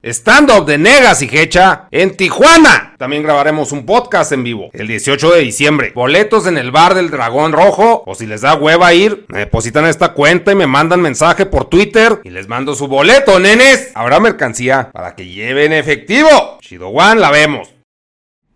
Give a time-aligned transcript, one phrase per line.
[0.00, 2.94] Stand-up de Negas y Hecha en Tijuana.
[2.98, 5.90] También grabaremos un podcast en vivo el 18 de diciembre.
[5.92, 8.04] Boletos en el bar del Dragón Rojo.
[8.06, 11.64] O si les da hueva ir, me depositan esta cuenta y me mandan mensaje por
[11.64, 13.90] Twitter y les mando su boleto, nenes.
[13.96, 16.58] Habrá mercancía para que lleven efectivo.
[16.60, 17.74] Chido One, la vemos.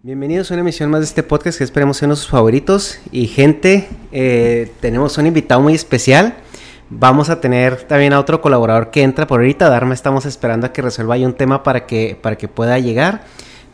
[0.00, 3.00] Bienvenidos a una emisión más de este podcast que esperemos sean sus favoritos.
[3.10, 6.36] Y gente, eh, tenemos un invitado muy especial.
[6.94, 9.70] Vamos a tener también a otro colaborador que entra por ahorita.
[9.70, 13.24] Darme estamos esperando a que resuelva ahí un tema para que, para que pueda llegar.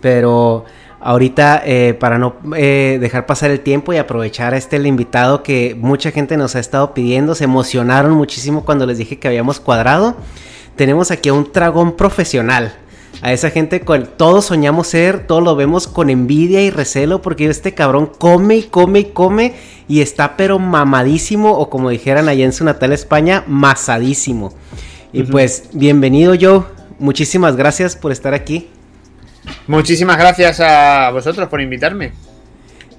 [0.00, 0.64] Pero
[1.00, 5.76] ahorita, eh, para no eh, dejar pasar el tiempo y aprovechar a este invitado que
[5.76, 10.16] mucha gente nos ha estado pidiendo, se emocionaron muchísimo cuando les dije que habíamos cuadrado.
[10.76, 12.72] Tenemos aquí a un dragón profesional.
[13.20, 17.46] A esa gente con todos soñamos ser, todos lo vemos con envidia y recelo porque
[17.46, 19.54] este cabrón come y come y come
[19.88, 24.54] y está pero mamadísimo o como dijeran allá en su natal España, masadísimo.
[25.12, 26.62] Y pues bienvenido Joe,
[26.98, 28.68] muchísimas gracias por estar aquí.
[29.66, 32.12] Muchísimas gracias a vosotros por invitarme.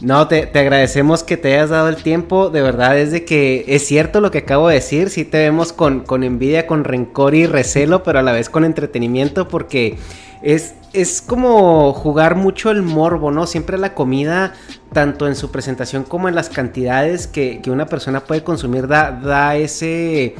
[0.01, 2.49] No, te, te, agradecemos que te hayas dado el tiempo.
[2.49, 5.09] De verdad, es de que es cierto lo que acabo de decir.
[5.09, 8.63] Sí te vemos con, con envidia, con rencor y recelo, pero a la vez con
[8.63, 9.97] entretenimiento porque
[10.41, 13.45] es, es como jugar mucho el morbo, ¿no?
[13.45, 14.53] Siempre la comida,
[14.93, 19.11] tanto en su presentación como en las cantidades que, que una persona puede consumir, da,
[19.11, 20.35] da ese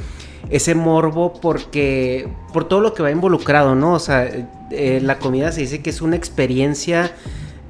[0.48, 3.92] ese morbo porque por todo lo que va involucrado, ¿no?
[3.92, 4.28] O sea,
[4.70, 7.12] eh, la comida se dice que es una experiencia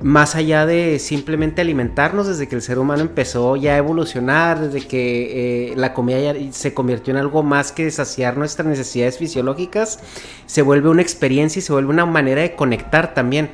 [0.03, 4.87] más allá de simplemente alimentarnos, desde que el ser humano empezó ya a evolucionar, desde
[4.87, 10.01] que eh, la comida ya se convirtió en algo más que saciar nuestras necesidades fisiológicas,
[10.47, 13.51] se vuelve una experiencia y se vuelve una manera de conectar también.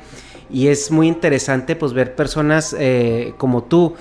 [0.49, 3.95] Y es muy interesante pues ver personas eh, como tú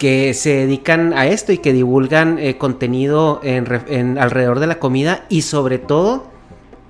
[0.00, 4.80] que se dedican a esto y que divulgan eh, contenido en, en, alrededor de la
[4.80, 6.26] comida y sobre todo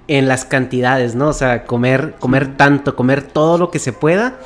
[0.09, 1.29] en las cantidades, ¿no?
[1.29, 4.39] O sea, comer, comer tanto, comer todo lo que se pueda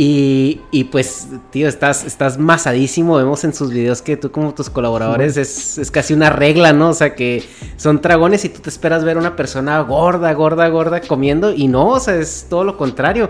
[0.00, 3.16] y, y, pues, tío, estás, estás masadísimo.
[3.16, 6.90] Vemos en sus videos que tú, como tus colaboradores, es, es, casi una regla, ¿no?
[6.90, 7.42] O sea, que
[7.76, 11.52] son dragones y tú te esperas ver a una persona gorda, gorda, gorda comiendo.
[11.52, 13.28] Y no, o sea, es todo lo contrario.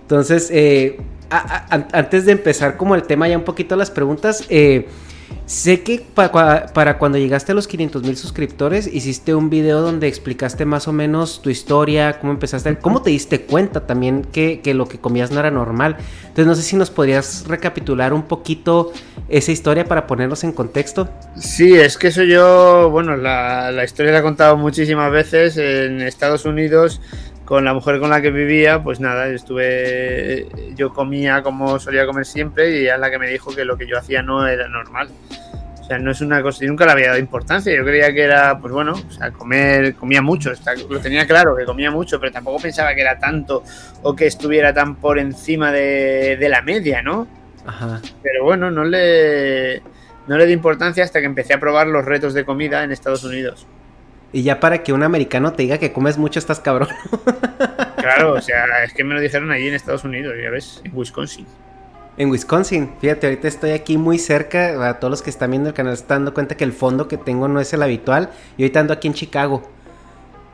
[0.00, 0.98] Entonces, eh,
[1.28, 4.88] a, a, antes de empezar, como el tema, ya un poquito las preguntas, eh,
[5.48, 10.06] Sé que para, para, cuando llegaste a los 500 mil suscriptores hiciste un video donde
[10.06, 14.74] explicaste más o menos tu historia, cómo empezaste, cómo te diste cuenta también que, que,
[14.74, 15.96] lo que comías no era normal.
[16.20, 18.92] Entonces no sé si nos podrías recapitular un poquito
[19.30, 21.08] esa historia para ponernos en contexto.
[21.38, 26.02] Sí, es que eso yo, bueno, la, la historia la he contado muchísimas veces en
[26.02, 27.00] Estados Unidos
[27.48, 32.26] con la mujer con la que vivía, pues nada, estuve, yo comía como solía comer
[32.26, 34.68] siempre y ella es la que me dijo que lo que yo hacía no era
[34.68, 35.08] normal.
[35.80, 38.20] O sea, no es una cosa, yo nunca le había dado importancia, yo creía que
[38.20, 42.20] era, pues bueno, o sea, comer, comía mucho, está, lo tenía claro que comía mucho,
[42.20, 43.64] pero tampoco pensaba que era tanto
[44.02, 47.26] o que estuviera tan por encima de, de la media, ¿no?
[47.64, 48.02] Ajá.
[48.22, 49.80] Pero bueno, no le,
[50.26, 53.24] no le di importancia hasta que empecé a probar los retos de comida en Estados
[53.24, 53.66] Unidos.
[54.32, 56.88] Y ya para que un americano te diga que comes mucho, estás cabrón.
[57.98, 60.92] Claro, o sea, es que me lo dijeron allí en Estados Unidos, ya ves, en
[60.94, 61.46] Wisconsin.
[62.16, 64.88] En Wisconsin, fíjate, ahorita estoy aquí muy cerca.
[64.88, 67.06] A todos los que están viendo el canal se están dando cuenta que el fondo
[67.06, 68.30] que tengo no es el habitual.
[68.56, 69.68] Y ahorita ando aquí en Chicago.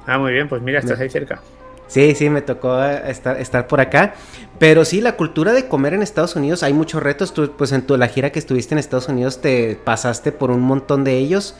[0.07, 1.41] Ah, muy bien, pues mira, estás ahí cerca.
[1.87, 4.15] Sí, sí, me tocó estar, estar por acá.
[4.59, 7.33] Pero sí, la cultura de comer en Estados Unidos, hay muchos retos.
[7.33, 10.61] Tú, pues en tu, la gira que estuviste en Estados Unidos te pasaste por un
[10.61, 11.55] montón de ellos.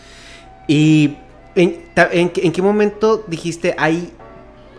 [0.67, 1.17] Y
[1.55, 4.13] ¿en, en en qué momento dijiste, hay,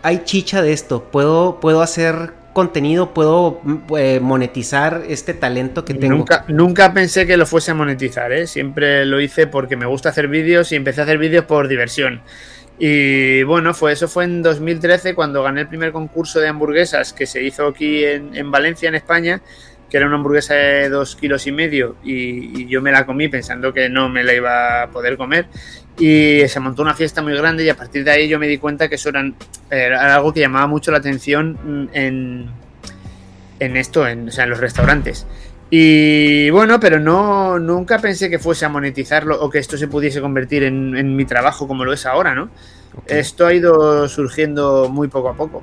[0.02, 1.04] hay chicha de esto?
[1.04, 3.12] ¿Puedo, puedo hacer contenido?
[3.12, 3.60] ¿Puedo
[3.98, 6.16] eh, monetizar este talento que tengo?
[6.16, 8.46] Nunca, nunca pensé que lo fuese a monetizar, ¿eh?
[8.46, 12.22] Siempre lo hice porque me gusta hacer vídeos y empecé a hacer vídeos por diversión.
[12.78, 17.26] Y bueno, fue, eso fue en 2013 cuando gané el primer concurso de hamburguesas que
[17.26, 19.42] se hizo aquí en, en Valencia, en España,
[19.90, 23.72] que era una hamburguesa de dos kilos y medio y yo me la comí pensando
[23.72, 25.46] que no me la iba a poder comer
[25.98, 28.58] y se montó una fiesta muy grande y a partir de ahí yo me di
[28.58, 29.34] cuenta que eso eran-
[29.70, 32.46] era algo que llamaba mucho la atención en,
[33.58, 35.26] en esto, en, o sea, en los restaurantes.
[35.70, 40.20] Y bueno, pero no nunca pensé que fuese a monetizarlo o que esto se pudiese
[40.20, 42.50] convertir en, en mi trabajo como lo es ahora, ¿no?
[43.06, 45.62] Esto ha ido surgiendo muy poco a poco.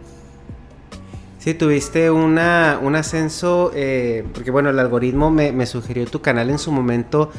[1.44, 6.50] Sí, tuviste una, un ascenso, eh, porque bueno, el algoritmo me, me sugirió tu canal
[6.50, 7.34] en su momento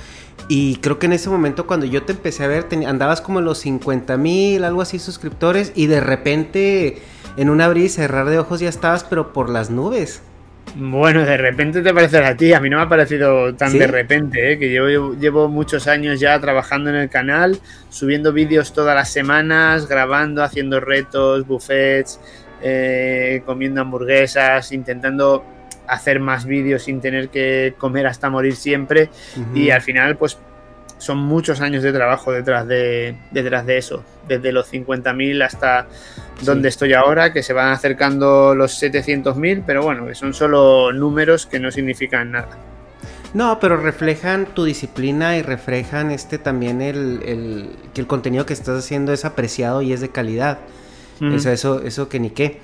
[0.46, 3.46] y creo que en ese momento cuando yo te empecé a ver, andabas como en
[3.46, 6.98] los 50 mil, algo así, suscriptores y de repente
[7.38, 10.20] en un abrir y cerrar de ojos ya estabas, pero por las nubes.
[10.76, 13.78] Bueno, de repente te parece a ti, a mí no me ha parecido tan ¿Sí?
[13.78, 14.58] de repente, ¿eh?
[14.58, 17.58] que yo llevo, llevo muchos años ya trabajando en el canal,
[17.88, 22.20] subiendo vídeos todas las semanas, grabando, haciendo retos, buffets,
[22.66, 25.44] eh, comiendo hamburguesas, intentando
[25.86, 29.10] hacer más vídeos sin tener que comer hasta morir siempre
[29.54, 30.38] y al final pues
[30.96, 35.86] son muchos años de trabajo detrás de, detrás de eso, desde los 50.000 hasta
[36.42, 41.44] donde estoy ahora, que se van acercando los 700.000, pero bueno, que son solo números
[41.44, 42.56] que no significan nada.
[43.34, 48.52] No, pero reflejan tu disciplina y reflejan este también el, el- que el contenido que
[48.54, 50.58] estás haciendo es apreciado y es de calidad.
[51.20, 52.58] O sea, eso, eso que ni qué.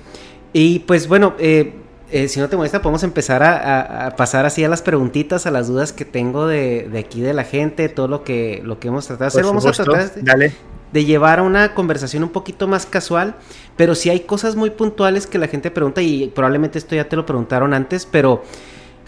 [0.53, 1.73] Y pues bueno, eh,
[2.11, 5.45] eh, si no te molesta, podemos empezar a, a- a pasar así a las preguntitas,
[5.45, 8.79] a las dudas que tengo de, de aquí de la gente, todo lo que, lo
[8.79, 9.43] que hemos tratado de hacer.
[9.45, 10.51] Vamos a tratar de, dale.
[10.91, 13.35] de llevar a una conversación un poquito más casual,
[13.77, 17.15] pero sí hay cosas muy puntuales que la gente pregunta y probablemente esto ya te
[17.15, 18.43] lo preguntaron antes, pero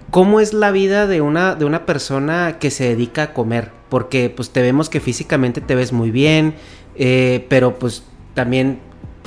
[0.09, 3.71] ¿cómo es la vida de una, de una persona que se dedica a comer?
[3.89, 6.55] Porque pues te vemos que físicamente te ves muy bien,
[6.95, 8.03] eh, pero pues
[8.33, 8.79] también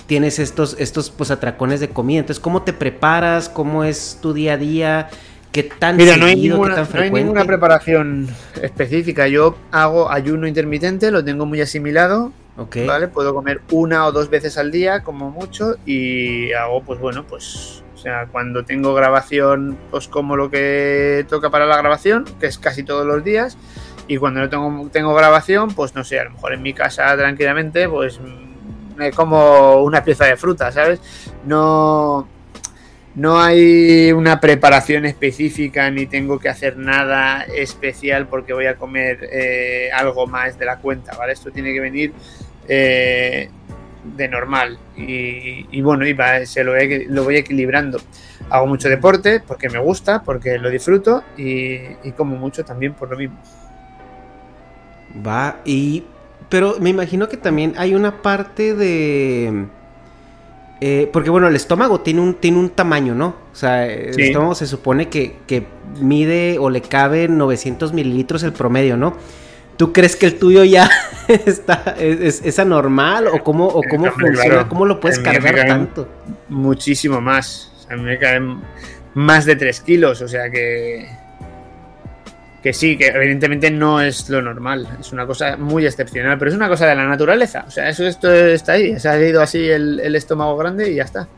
[0.07, 2.21] tienes estos, estos pues atracones de comida.
[2.21, 3.49] Entonces, ¿cómo te preparas?
[3.49, 5.09] ¿Cómo es tu día a día?
[5.53, 7.21] ¿Qué tan Mira, no hay, seguido, ninguna, qué tan no hay frecuente?
[7.21, 8.29] ninguna preparación
[8.61, 9.27] específica.
[9.27, 12.77] Yo hago ayuno intermitente, lo tengo muy asimilado, Ok.
[12.87, 13.09] ¿vale?
[13.09, 17.83] Puedo comer una o dos veces al día, como mucho, y hago, pues bueno, pues,
[17.95, 22.59] o sea, cuando tengo grabación, pues como lo que toca para la grabación, que es
[22.59, 23.57] casi todos los días,
[24.09, 27.17] y cuando no tengo, tengo grabación, pues no sé, a lo mejor en mi casa
[27.17, 28.21] tranquilamente, pues
[28.97, 31.01] me como una pieza de fruta, ¿sabes?
[31.45, 32.27] No,
[33.15, 39.29] no hay una preparación específica ni tengo que hacer nada especial porque voy a comer
[39.33, 41.33] eh, algo más de la cuenta, ¿vale?
[41.33, 42.13] Esto tiene que venir
[42.69, 43.49] eh,
[44.17, 46.17] de normal y, bueno, y
[46.47, 46.75] se lo,
[47.09, 48.01] lo voy equilibrando.
[48.51, 53.11] Hago mucho deporte porque me gusta, porque lo disfruto y, y como mucho también por
[53.11, 53.39] lo mismo.
[55.27, 56.05] Va, y.
[56.49, 59.67] Pero me imagino que también hay una parte de.
[60.81, 63.35] eh, porque bueno, el estómago tiene un, tiene un tamaño, ¿no?
[63.53, 64.23] O sea, el Sí.
[64.23, 65.67] estómago se supone que, que
[66.01, 69.17] mide o le cabe 900 mililitros el promedio, ¿no?
[69.77, 70.89] ¿Tú crees que el tuyo ya
[71.29, 74.43] está, es, anormal o cómo, o cómo funciona?
[74.45, 74.69] claro.
[74.69, 76.09] ¿Cómo lo puedes cargar tanto?
[76.49, 77.73] Muchísimo más.
[77.77, 78.61] O sea, a mí me caen
[79.15, 81.09] más de 3 kilos, o sea que.
[82.67, 86.57] Que sí, que evidentemente no es lo normal, es una cosa muy excepcional, pero es
[86.57, 87.65] una cosa de la naturaleza.
[87.69, 90.97] O sea, eso esto está ahí, se ha ido así el, el estómago grande y
[90.97, 91.29] ya está.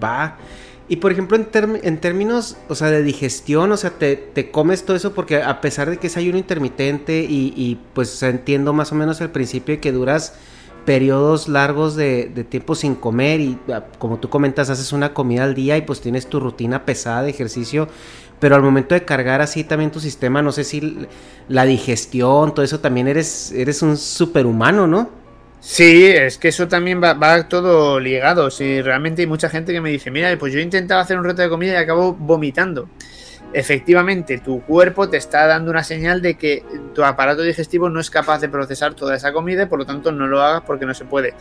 [0.00, 0.38] Va.
[0.86, 4.96] Y por ejemplo, en, términos, o sea, de digestión, o sea, te, te comes todo
[4.96, 9.20] eso porque a pesar de que es ayuno intermitente y, pues entiendo más o menos
[9.20, 10.34] el principio de que duras
[10.84, 15.42] periodos largos de, de tiempo sin comer y ah, como tú comentas, haces una comida
[15.42, 17.88] al día y pues tienes tu rutina pesada de ejercicio,
[18.40, 21.06] pero al momento de cargar así también tu sistema, no sé si
[21.48, 25.10] la digestión, todo eso también eres, eres un superhumano, ¿no?
[25.60, 28.50] Sí, es que eso también va, va todo ligado.
[28.50, 31.24] Sí, realmente hay mucha gente que me dice, mira, pues yo he intentado hacer un
[31.24, 32.88] reto de comida y acabo vomitando.
[33.52, 36.62] Efectivamente tu cuerpo te está dando una señal de que
[36.94, 40.12] tu aparato digestivo no es capaz de procesar toda esa comida y por lo tanto
[40.12, 41.34] no lo hagas porque no se puede.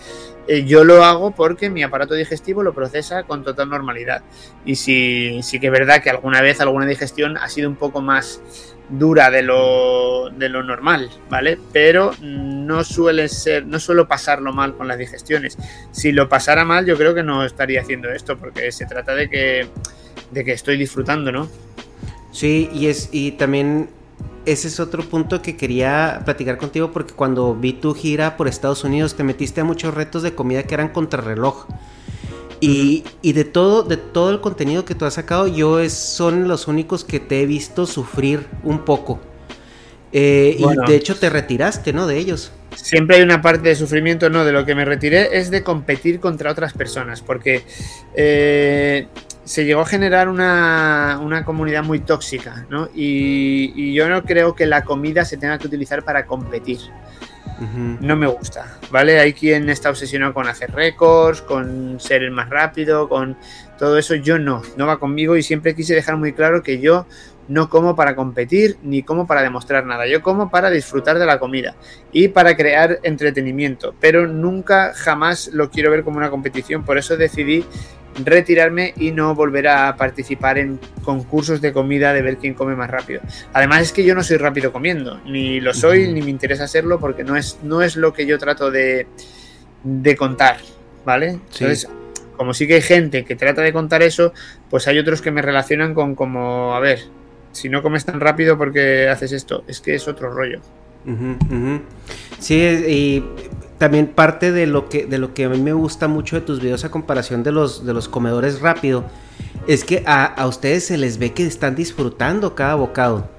[0.48, 4.22] Eh, yo lo hago porque mi aparato digestivo lo procesa con total normalidad.
[4.66, 8.02] Y sí, sí que es verdad que alguna vez alguna digestión ha sido un poco
[8.02, 8.42] más
[8.90, 11.58] dura de lo, de lo normal, ¿vale?
[11.74, 15.58] Pero no suele ser, no suelo pasarlo mal con las digestiones.
[15.92, 19.30] Si lo pasara mal, yo creo que no estaría haciendo esto, porque se trata de
[19.30, 19.68] que,
[20.32, 21.50] de que estoy disfrutando, ¿no?
[22.36, 23.88] Sí, y es, y también
[24.46, 28.84] ese es otro punto que quería platicar contigo, porque cuando vi tu gira por Estados
[28.84, 31.66] Unidos, te metiste a muchos retos de comida que eran contrarreloj.
[32.60, 36.50] Y, y, de todo, de todo el contenido que tú has sacado, yo es, son
[36.50, 39.22] los únicos que te he visto sufrir un poco.
[40.12, 42.06] Eh, y de hecho te retiraste, ¿no?
[42.06, 42.52] De ellos.
[42.76, 46.20] Siempre hay una parte de sufrimiento, no, de lo que me retiré es de competir
[46.20, 47.64] contra otras personas, porque
[48.14, 49.08] eh,
[49.46, 52.90] se llegó a generar una, una comunidad muy tóxica, ¿no?
[52.94, 56.80] Y, y, yo no creo que la comida se tenga que utilizar para competir
[57.60, 59.20] no me gusta, ¿vale?
[59.20, 63.38] Hay quien está obsesionado con hacer récords, con ser el más rápido, con
[63.78, 64.16] todo eso.
[64.16, 67.06] Yo no, no va conmigo y siempre quise dejar muy claro que yo
[67.48, 70.06] no como para competir ni como para demostrar nada.
[70.06, 71.76] Yo como para disfrutar de la comida
[72.12, 76.84] y para crear entretenimiento, pero nunca jamás lo quiero ver como una competición.
[76.84, 77.66] Por eso decidí
[78.24, 82.90] retirarme y no volver a participar en concursos de comida de ver quién come más
[82.90, 83.22] rápido.
[83.54, 87.00] Además es que yo no soy rápido comiendo, ni lo soy, ni me interesa serlo
[87.00, 89.08] porque no es, no es lo que yo trato de,
[89.84, 90.58] de contar,
[91.06, 91.30] ¿vale?
[91.30, 91.88] Entonces,
[92.38, 94.34] como sí que hay gente que trata de contar eso,
[94.70, 97.00] pues hay otros que me relacionan con como, a ver,
[97.52, 100.60] si no comes tan rápido porque haces esto, es que es otro rollo.
[102.40, 103.24] Sí, y
[103.78, 106.62] también parte de lo que de lo que a mí me gusta mucho de tus
[106.62, 109.06] videos a comparación de los de los comedores rápido
[109.68, 113.30] es que a, ustedes se les ve que están disfrutando cada bocado.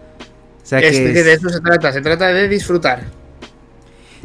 [0.63, 3.05] O sea que, de eso se trata, se trata de disfrutar.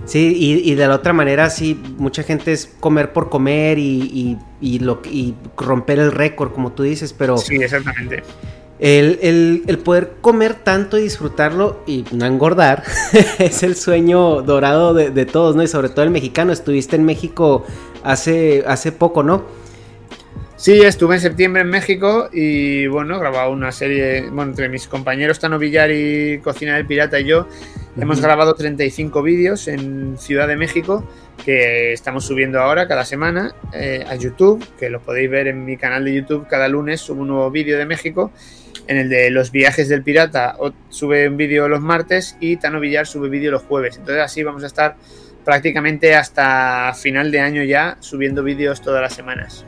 [0.06, 4.80] Sí, y, de la otra manera, sí, mucha gente es comer por comer y, y,
[4.80, 7.38] lo, y romper el récord, como tú dices, pero...
[7.38, 8.24] Sí, exactamente.
[8.82, 12.84] El, poder comer tanto y disfrutarlo y no engordar
[13.40, 15.62] es el sueño dorado de, todos, ¿no?
[15.62, 16.52] Y sobre todo el mexicano.
[16.52, 17.64] Estuviste en México
[18.04, 19.46] hace, hace poco, ¿no?
[20.56, 25.40] Sí, estuve en septiembre en México y bueno, grababa una serie, bueno, entre mis compañeros
[25.40, 27.48] Tano Villar y Cocina del Pirata y yo,
[27.98, 31.04] hemos grabado 35 vídeos en Ciudad de México
[31.44, 35.78] que estamos subiendo ahora cada semana eh, a YouTube, que lo podéis ver en mi
[35.78, 38.32] canal de YouTube, cada lunes subo un nuevo vídeo de México
[38.88, 40.56] en el de los viajes del pirata
[40.90, 43.98] sube un vídeo los martes y Tano Villar sube vídeo los jueves.
[43.98, 44.96] Entonces así vamos a estar
[45.46, 49.66] prácticamente hasta final de año ya subiendo vídeos todas las semanas.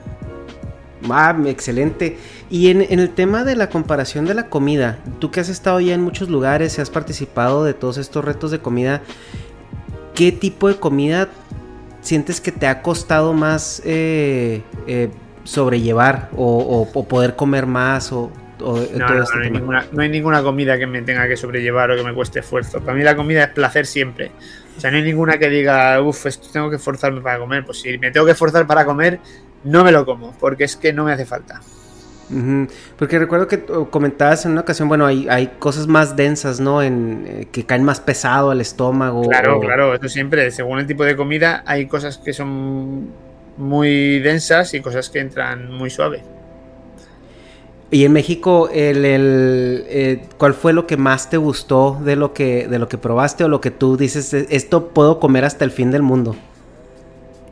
[1.47, 2.17] Excelente.
[2.49, 5.93] Y en, el tema de la comparación de la comida, tú que has estado ya
[5.93, 9.01] en muchos lugares y has participado de todos estos retos de comida,
[10.13, 11.29] ¿qué tipo de comida
[12.01, 15.09] sientes que te ha costado más eh, eh,
[15.43, 18.31] sobrellevar o, o, poder comer más o
[18.63, 21.95] no, este no, hay ninguna, no, hay ninguna, comida que me tenga que sobrellevar o
[21.95, 22.79] que me cueste esfuerzo.
[22.79, 24.31] Para mí la comida es placer siempre.
[24.77, 27.65] O sea, no hay ninguna que diga, uff, esto tengo que forzarme para comer.
[27.65, 29.19] Pues si me tengo que forzar para comer,
[29.63, 31.61] no me lo como, porque es que no me hace falta.
[32.97, 36.81] Porque recuerdo que comentabas en una ocasión, bueno, hay, hay cosas más densas, ¿no?
[36.81, 39.27] En, eh, que caen más pesado al estómago.
[39.27, 43.09] Claro, claro, eso siempre, según el tipo de comida, hay cosas que son
[43.57, 46.23] muy densas y cosas que entran muy suave.
[47.93, 52.67] Y en México, el, eh, ¿cuál fue lo que más te gustó de lo que,
[52.67, 55.91] de lo que probaste o lo que tú dices, esto puedo comer hasta el fin
[55.91, 56.35] del mundo?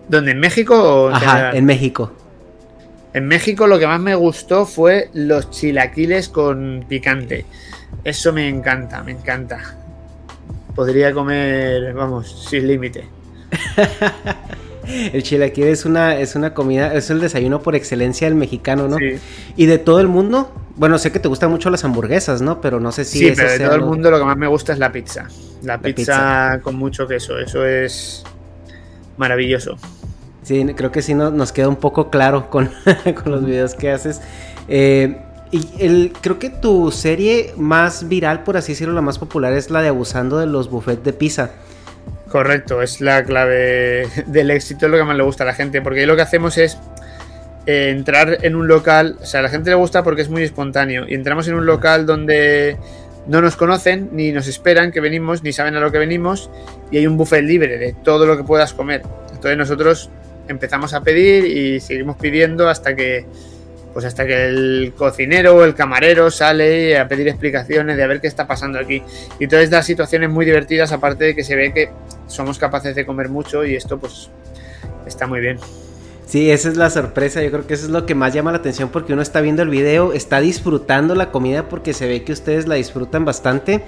[0.10, 0.32] ¿Dónde?
[0.32, 0.74] ¿En México?
[0.74, 2.12] O Ajá, en México.
[3.14, 7.46] En México lo que más me gustó fue los chilaquiles con picante.
[8.04, 9.60] Eso me encanta, me encanta.
[10.74, 13.08] Podría comer, vamos, sin límite.
[15.14, 18.98] El chilaquil es una, es una comida, es el desayuno por excelencia del mexicano, ¿no?
[18.98, 19.18] Sí.
[19.56, 22.62] Y de todo el mundo, bueno, sé que te gustan mucho las hamburguesas, ¿no?
[22.62, 23.20] Pero no sé si...
[23.20, 25.28] Sí, pero de todo el mundo lo que más me gusta es la pizza.
[25.64, 28.24] La, pizza, con mucho queso, eso es
[29.18, 29.78] maravilloso.
[30.44, 32.72] Sí, creo que sí nos queda un poco claro con,
[33.24, 34.22] con los videos que haces.
[34.68, 35.22] Eh,
[35.52, 39.70] y el, creo que tu serie más viral, por así decirlo, la más popular, es
[39.70, 41.52] la de Abusando de los buffets de pizza.
[42.32, 45.82] Correcto, es la clave del éxito, es lo que más le gusta a la gente,
[45.82, 46.78] porque lo que hacemos es
[47.66, 50.44] eh, entrar en un local, o sea, a la gente le gusta porque es muy
[50.44, 52.78] espontáneo, y entramos en un local donde
[53.28, 56.50] no nos conocen, ni nos esperan que venimos, ni saben a lo que venimos,
[56.90, 59.02] y hay un buffet libre de todo lo que puedas comer.
[59.28, 60.10] Entonces nosotros
[60.48, 63.26] empezamos a pedir y seguimos pidiendo hasta que
[63.94, 68.22] Pues hasta que el cocinero o el camarero sale a pedir explicaciones de a ver
[68.22, 69.04] qué está pasando aquí.
[69.38, 71.90] Y todas estas situaciones muy divertidas, aparte de que se ve que
[72.32, 74.30] somos capaces de comer mucho y esto pues
[75.06, 75.60] está muy bien.
[76.32, 78.60] Sí, esa es la sorpresa, yo creo que eso es lo que más llama la
[78.60, 82.32] atención porque uno está viendo el video, está disfrutando la comida porque se ve que
[82.32, 83.84] ustedes la disfrutan bastante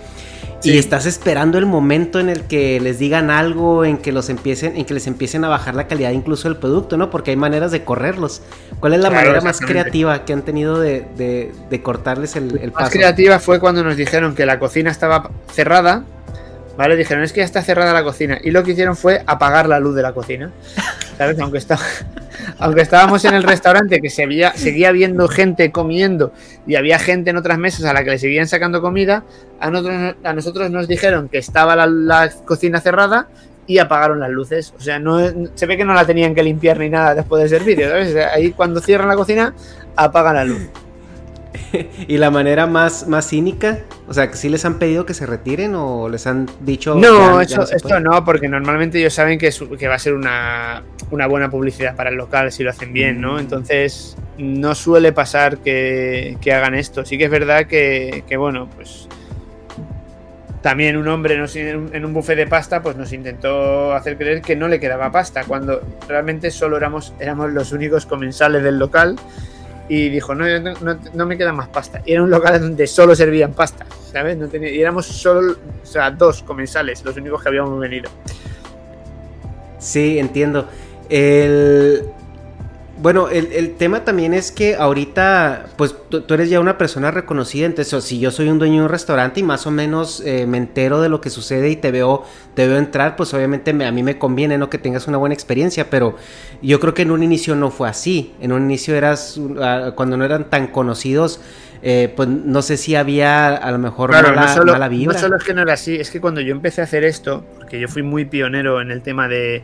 [0.62, 4.76] y estás esperando el momento en el que les digan algo, en que los empiecen,
[4.76, 7.10] en que les empiecen a bajar la calidad incluso del producto, ¿no?
[7.10, 8.42] Porque hay maneras de correrlos.
[8.82, 12.86] ¿Cuál es la manera más creativa que han tenido de, cortarles el, el paso?
[12.86, 16.04] Más creativa fue cuando nos dijeron que la cocina estaba cerrada
[16.78, 16.96] ¿Vale?
[16.96, 18.40] Dijeron, es que ya está cerrada la cocina.
[18.44, 20.52] Y lo que hicieron fue apagar la luz de la cocina.
[21.18, 21.40] ¿Sabes?
[21.40, 21.78] Aunque, está,
[22.60, 26.34] aunque estábamos en el restaurante, que se había, seguía viendo gente comiendo
[26.66, 29.24] y había gente en otras mesas a la que le seguían sacando comida,
[29.60, 33.28] a nosotros, a nosotros nos dijeron que estaba la, cocina cerrada
[33.68, 34.74] y apagaron las luces.
[34.76, 35.20] O sea, no,
[35.54, 37.88] se ve que no la tenían que limpiar ni nada después del servicio.
[37.88, 38.16] ¿sabes?
[38.34, 39.54] Ahí cuando cierran la cocina,
[39.96, 40.70] apagan la luz.
[42.08, 43.80] y la manera más, más cínica,
[44.14, 46.94] o sea, que sí les han pedido que se retiren o les han dicho...
[46.94, 51.50] No, eso, esto no, porque normalmente ellos saben que, que va a ser una, buena
[51.50, 53.38] publicidad para el local si lo hacen bien, ¿no?
[53.38, 53.40] Mm.
[53.40, 57.04] Entonces, no suele pasar que, hagan esto.
[57.04, 59.08] Sí que es verdad que, bueno, pues
[60.62, 64.68] también un hombre en un buffet de pasta pues nos intentó hacer creer que no
[64.68, 69.16] le quedaba pasta cuando realmente solo éramos, éramos los únicos comensales del local
[69.90, 70.46] y dijo, no,
[71.14, 72.02] no, me queda más pasta.
[72.06, 74.38] Y era un local donde solo servían pasta, ¿sabes?
[74.38, 78.10] No y éramos solo, o sea, dos comensales, los únicos que habíamos venido.
[79.80, 80.68] Sí, entiendo.
[81.10, 82.06] El,
[83.04, 88.02] bueno, el, tema también es que ahorita, pues tú, eres ya una persona reconocida, entonces
[88.02, 91.02] si yo soy un dueño de un restaurante y más o menos eh, me entero
[91.02, 94.18] de lo que sucede y te veo, te veo entrar, pues obviamente a mí me
[94.18, 94.70] conviene, ¿no?
[94.70, 96.16] Que tengas una buena experiencia, pero
[96.62, 100.16] yo creo que en un inicio no fue así, en un inicio eras, ah, cuando
[100.16, 101.42] no eran tan conocidos,
[101.86, 105.44] eh, pues no sé si había a lo mejor mala, no solo, No solo es
[105.44, 108.04] que no era así, es que cuando yo empecé a hacer esto, porque yo fui
[108.04, 109.64] muy pionero en el tema de,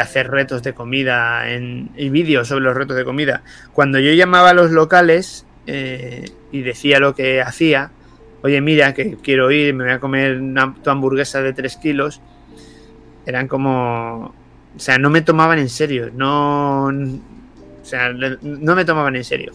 [0.00, 4.50] hacer retos de comida en, y vídeos sobre los retos de comida, cuando yo llamaba
[4.50, 7.92] a los locales eh, y decía lo que hacía,
[8.42, 12.20] oye, mira, que quiero ir, me voy a comer una, tu hamburguesa de 3 kilos,
[13.24, 14.34] eran como...
[14.74, 16.86] O sea, no me tomaban en serio, no...
[16.86, 19.52] O sea, no me tomaban en serio.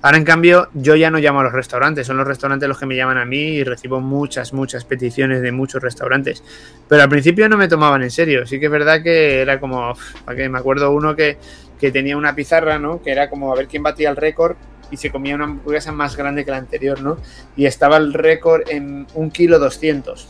[0.00, 2.86] Ahora, en cambio, yo ya no llamo a los restaurantes, son los restaurantes los que
[2.86, 6.44] me llaman a mí y recibo muchas, muchas peticiones de muchos restaurantes.
[6.88, 9.94] Pero al principio no me tomaban en serio, sí que es verdad que era como,
[10.36, 11.38] que me acuerdo uno que,
[11.80, 13.02] tenía una pizarra, ¿no?
[13.02, 14.56] Que era como a ver quién batía el récord
[14.90, 17.18] y se comía una hamburguesa más grande que la anterior, ¿no?
[17.56, 20.28] Y estaba el récord en un kilo doscientos.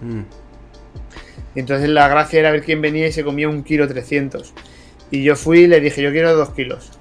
[0.00, 0.22] Mm.
[1.54, 4.54] Y entonces la gracia era ver quién venía y se comía un kilo trescientos.
[5.10, 6.98] Y yo fui y le dije, yo quiero dos kilos.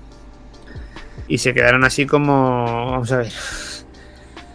[1.28, 3.32] Y se quedaron así como, vamos a ver,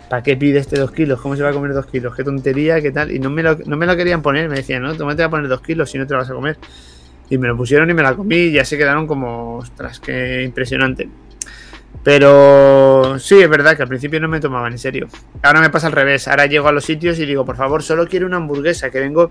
[0.08, 1.20] ¿para qué pide este dos kilos?
[1.20, 2.14] ¿Cómo se va a comer dos kilos?
[2.14, 2.80] ¿Qué tontería?
[2.80, 3.10] ¿Qué tal?
[3.10, 5.30] Y no me lo, no me lo querían poner, me decían, no, tú te a
[5.30, 6.58] poner dos kilos si no te lo vas a comer.
[7.28, 10.42] Y me lo pusieron y me la comí y ya se quedaron como, ostras, qué
[10.42, 11.08] impresionante.
[12.04, 15.08] Pero sí, es verdad que al principio no me tomaban en serio.
[15.42, 16.26] Ahora me pasa al revés.
[16.26, 19.30] Ahora llego a los sitios y digo, por favor, solo quiero una hamburguesa, que vengo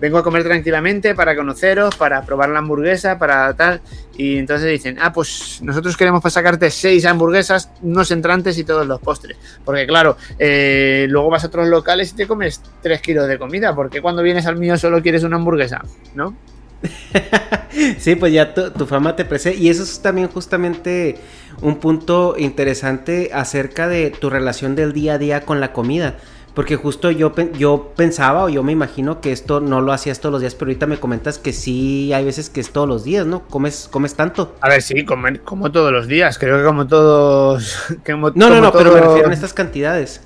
[0.00, 3.80] vengo a comer tranquilamente para conoceros, para probar la hamburguesa, para tal.
[4.16, 8.86] Y entonces dicen, ah, pues nosotros queremos para sacarte seis hamburguesas, unos entrantes y todos
[8.86, 9.36] los postres.
[9.64, 13.74] Porque claro, eh, luego vas a otros locales y te comes tres kilos de comida,
[13.74, 15.82] porque cuando vienes al mío solo quieres una hamburguesa,
[16.14, 16.34] ¿no?
[17.98, 19.58] sí, pues ya tu, tu fama te presenta.
[19.58, 21.18] Y eso es también justamente
[21.60, 26.16] un punto interesante acerca de tu relación del día a día con la comida.
[26.54, 30.32] Porque justo yo, yo pensaba o yo me imagino que esto no lo hacías todos
[30.32, 33.26] los días, pero ahorita me comentas que sí hay veces que es todos los días,
[33.26, 33.44] ¿no?
[33.44, 34.56] ¿Comes, comes tanto?
[34.60, 37.76] A ver, sí, como, todos los días, creo que como todos...
[38.08, 40.20] no, no, no, pero me refiero a estas cantidades.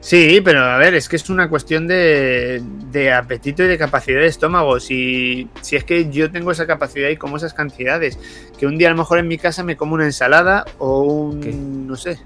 [0.00, 2.62] Sí, pero a ver, es que es una cuestión de,
[3.12, 4.78] apetito y de capacidad de estómago.
[4.78, 8.18] Si, si es que yo tengo esa capacidad y como esas cantidades,
[8.56, 11.88] que un día a lo mejor en mi casa me como una ensalada o un,
[11.88, 12.18] no sé,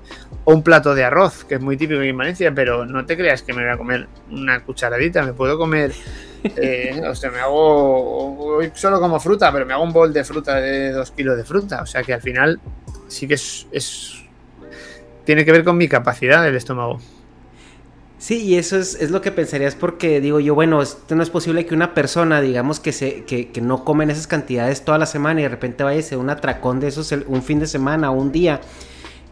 [0.45, 3.43] o un plato de arroz, que es muy típico en Valencia, pero no te creas
[3.43, 5.93] que me voy a comer una cucharadita, me puedo comer,
[6.45, 10.57] eh, o sea, me hago, solo como fruta, pero me hago un bol de fruta
[10.57, 12.61] de dos kilos de fruta, o sea que al final
[13.09, 14.23] sí que es, es
[15.25, 17.01] tiene que ver con mi capacidad del estómago.
[18.23, 21.29] Sí, y eso es, es, lo que pensarías porque digo yo, bueno, esto no es
[21.29, 25.07] posible que una persona, digamos, que, se, que, que no comen esas cantidades toda la
[25.07, 28.13] semana y de repente vaya a ser un atracón de esos un fin de semana
[28.13, 28.61] o un día.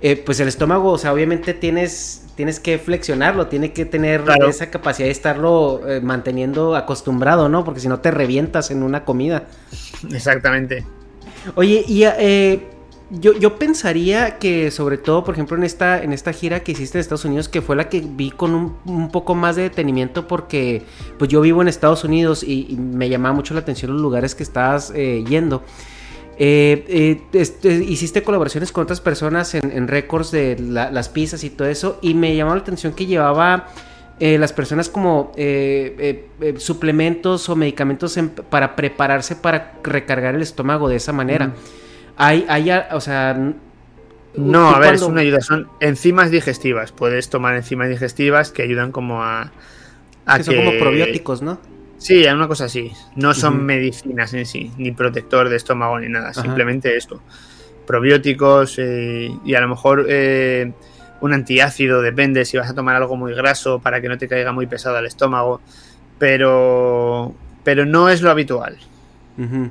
[0.01, 4.73] Eh, pues el estómago, o sea, obviamente tienes, tienes que flexionarlo, tiene que tener esa
[4.73, 7.65] capacidad de estarlo eh, manteniendo acostumbrado, ¿no?
[7.65, 9.45] Porque si no te revientas en una comida.
[10.13, 10.85] Exactamente.
[11.55, 12.67] Oye, y eh,
[13.11, 16.99] yo, yo pensaría que sobre todo, por ejemplo, en esta, en esta gira que hiciste
[16.99, 20.29] en Estados Unidos, que fue la que vi con un, un poco más de detenimiento
[20.29, 20.83] porque
[21.19, 24.45] pues yo vivo en Estados Unidos y, me llamaba mucho la atención los lugares que
[24.45, 25.63] estabas eh, yendo.
[26.39, 31.51] Eh, eh, este, hiciste colaboraciones con otras personas en, récords de la, las pizzas y
[31.51, 33.69] todo eso y me llamó la atención que llevaba
[34.21, 35.33] las personas como
[36.59, 41.55] suplementos o medicamentos en- para prepararse para recargar el estómago de esa manera.
[42.23, 43.55] Hay, hay, o sea...
[44.37, 45.41] No, a ver, es una ayuda.
[45.41, 46.93] Son enzimas digestivas.
[46.93, 49.51] Puedes tomar enzimas digestivas que ayudan como a.
[50.27, 51.59] a que son como probióticos, ¿no?
[51.99, 52.93] Sí, es una cosa así.
[53.17, 56.31] No son medicinas en sí, ni protector de estómago ni nada.
[56.31, 56.43] Ajá.
[56.43, 57.21] Simplemente esto.
[57.87, 60.73] Probióticos eh, y a lo mejor eh,
[61.21, 64.53] un antiácido, depende si vas a tomar algo muy graso para que no te caiga
[64.53, 65.61] muy pesado al estómago.
[66.19, 67.35] Pero.
[67.65, 68.79] Pero no es lo habitual.
[69.37, 69.71] Ujú.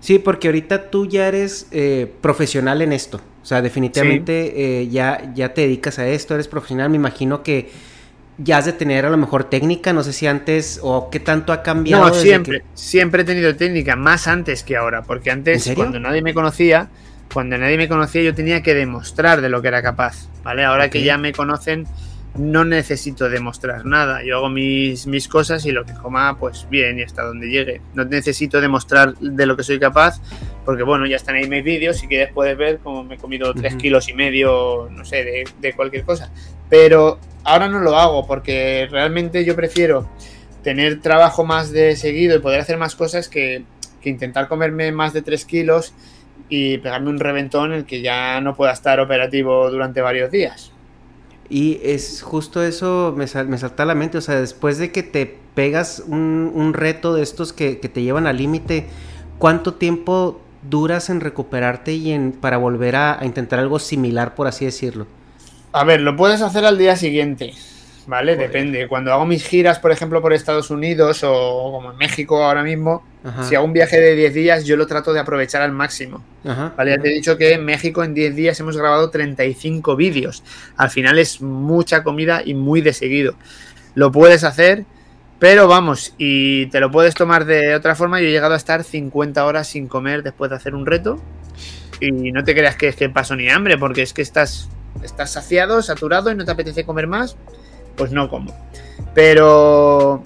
[0.00, 3.20] Sí, porque ahorita tú ya eres eh, profesional en esto.
[3.42, 6.90] O sea, definitivamente eh, ya, ya te dedicas a esto, eres profesional.
[6.90, 7.70] Me imagino que
[8.38, 11.52] ya has de tener a lo mejor técnica, no sé si antes o qué tanto
[11.52, 12.04] ha cambiado.
[12.06, 16.00] No, siempre, que- siempre he tenido técnica, más antes que ahora, porque ¿En antes, cuando
[16.00, 16.90] nadie me conocía,
[17.32, 20.64] cuando nadie me conocía, yo tenía que demostrar de lo que era capaz, ¿vale?
[20.64, 21.88] Ahora que ya me conocen,
[22.36, 24.22] no necesito demostrar nada.
[24.24, 27.80] Yo hago mis, mis cosas y lo que coma, pues bien, y hasta donde llegue.
[27.94, 30.20] No necesito demostrar de lo que soy capaz,
[30.64, 31.98] porque bueno, ya están ahí mis vídeos.
[31.98, 35.48] Si quieres, puedes ver cómo me he comido tres kilos y medio, no sé, de,
[35.60, 36.30] de cualquier cosa.
[36.68, 40.08] Pero ahora no lo hago, porque realmente yo prefiero
[40.62, 43.64] tener trabajo más de seguido y poder hacer más cosas que,
[44.00, 45.94] que intentar comerme más de 3 kilos
[46.48, 50.72] y pegarme un reventón en el que ya no pueda estar operativo durante varios días.
[51.50, 55.02] Y es justo eso, me, me salta a la mente, o sea, después de que
[55.02, 58.86] te pegas un, un reto de estos que, que te llevan al límite,
[59.38, 64.46] ¿cuánto tiempo duras en recuperarte y en para volver a, a intentar algo similar, por
[64.46, 65.06] así decirlo?
[65.72, 67.54] A ver, lo puedes hacer al día siguiente,
[68.08, 68.34] ¿vale?
[68.34, 68.48] Joder.
[68.48, 68.88] Depende.
[68.88, 73.04] Cuando hago mis giras, por ejemplo, por Estados Unidos o como en México ahora mismo,
[73.22, 73.44] Ajá.
[73.44, 76.24] si hago un viaje de 10 días, yo lo trato de aprovechar al máximo.
[76.44, 76.72] Ajá.
[76.76, 80.42] Vale, ya te he dicho que en México en 10 días hemos grabado 35 vídeos.
[80.76, 83.34] Al final es mucha comida y muy de seguido.
[83.94, 84.84] Lo puedes hacer,
[85.38, 88.20] pero vamos, y te lo puedes tomar de otra forma.
[88.20, 91.20] Yo he llegado a estar 50 horas sin comer después de hacer un reto.
[92.00, 94.68] Y no te creas que es que paso ni hambre, porque es que estás,
[95.02, 97.36] estás saciado, saturado y no te apetece comer más,
[97.98, 98.54] pues no como.
[99.14, 100.22] Pero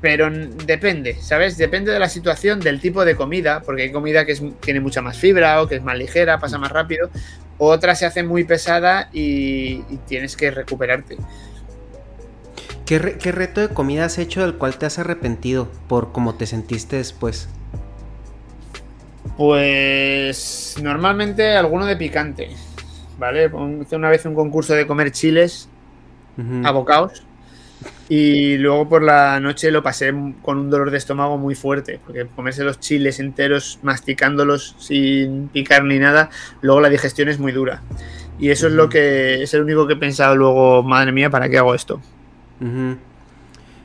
[0.00, 1.56] pero depende, ¿sabes?
[1.56, 5.02] Depende de la situación, del tipo de comida, porque hay comida que es- tiene mucha
[5.02, 7.10] más fibra o que es más ligera, pasa más rápido,
[7.58, 11.16] otra se hace muy pesada y, y tienes que recuperarte.
[12.84, 16.36] ¿Qué, re- qué reto de comida has hecho del cual te has arrepentido por cómo
[16.36, 17.48] te sentiste después?
[19.36, 22.50] Pues normalmente alguno de picante,
[23.18, 23.50] ¿vale?
[23.82, 25.68] Hice una vez un concurso de comer chiles
[26.36, 26.66] Ujú.
[26.66, 27.26] abocados
[28.08, 32.26] y luego por la noche lo pasé con un dolor de estómago muy fuerte, porque
[32.26, 37.82] comerse los chiles enteros, masticándolos sin picar ni nada, luego la digestión es muy dura.
[38.38, 41.48] Y eso es lo que es el único que he pensado luego, madre mía, ¿para
[41.48, 42.00] qué hago esto?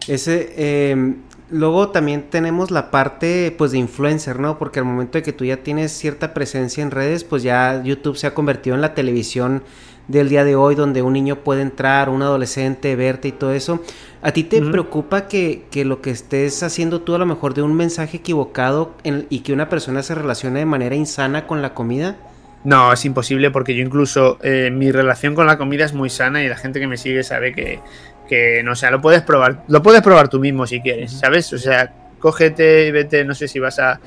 [0.08, 1.16] Ese, eh,
[1.50, 4.58] luego también tenemos la parte pues de influencer, ¿no?
[4.60, 8.18] Porque al momento de que tú ya tienes cierta presencia en redes, pues ya YouTube
[8.18, 9.64] se ha convertido en la televisión
[10.08, 13.82] del día de hoy, donde un niño puede entrar, un adolescente, verte y todo eso.
[14.22, 17.62] ¿A ti te preocupa que, que lo que estés haciendo tú a lo mejor de
[17.62, 21.74] un mensaje equivocado en- y que una persona se relacione de manera insana con la
[21.74, 22.18] comida?
[22.64, 26.44] No, es imposible porque yo incluso eh, mi relación con la comida es muy sana
[26.44, 27.80] y la gente que me sigue sabe que,
[28.28, 31.52] que no, o sea, lo puedes probar, lo puedes probar tú mismo si quieres, ¿sabes?
[31.54, 34.00] O sea, cógete y vete, no sé si vas a,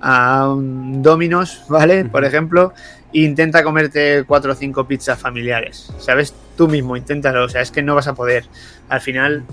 [0.00, 2.04] a un Domino's, ¿vale?
[2.04, 2.72] Por ejemplo,
[3.22, 6.34] e intenta comerte cuatro o cinco pizzas familiares, ¿sabes?
[6.56, 8.44] Tú mismo, inténtalo, o sea, es que no vas a poder.
[8.88, 9.44] Al final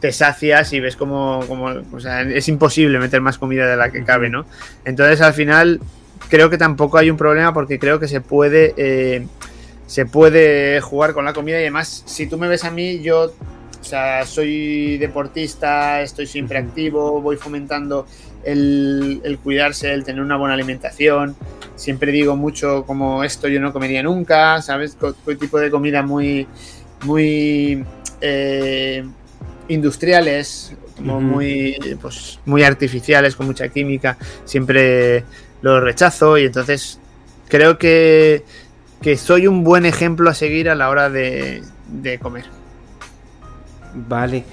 [0.00, 3.90] te sacias y ves como, como o sea, es imposible meter más comida de la
[3.90, 4.46] que cabe, ¿no?
[4.84, 5.80] Entonces al final
[6.28, 9.26] creo que tampoco hay un problema porque creo que se puede eh,
[9.86, 13.32] se puede jugar con la comida y además si tú me ves a mí yo
[13.80, 18.06] o sea soy deportista estoy siempre activo voy fomentando
[18.52, 21.36] el, el cuidarse el tener una buena alimentación
[21.76, 26.46] siempre digo mucho como esto yo no comería nunca sabes co- tipo de comida muy
[27.04, 27.84] muy
[28.20, 29.04] eh,
[29.68, 35.24] industriales como muy pues muy artificiales con mucha química siempre
[35.62, 36.98] lo rechazo y entonces
[37.48, 38.44] creo que,
[39.00, 42.44] que soy un buen ejemplo a seguir a la hora de, de comer.
[43.94, 44.44] Vale.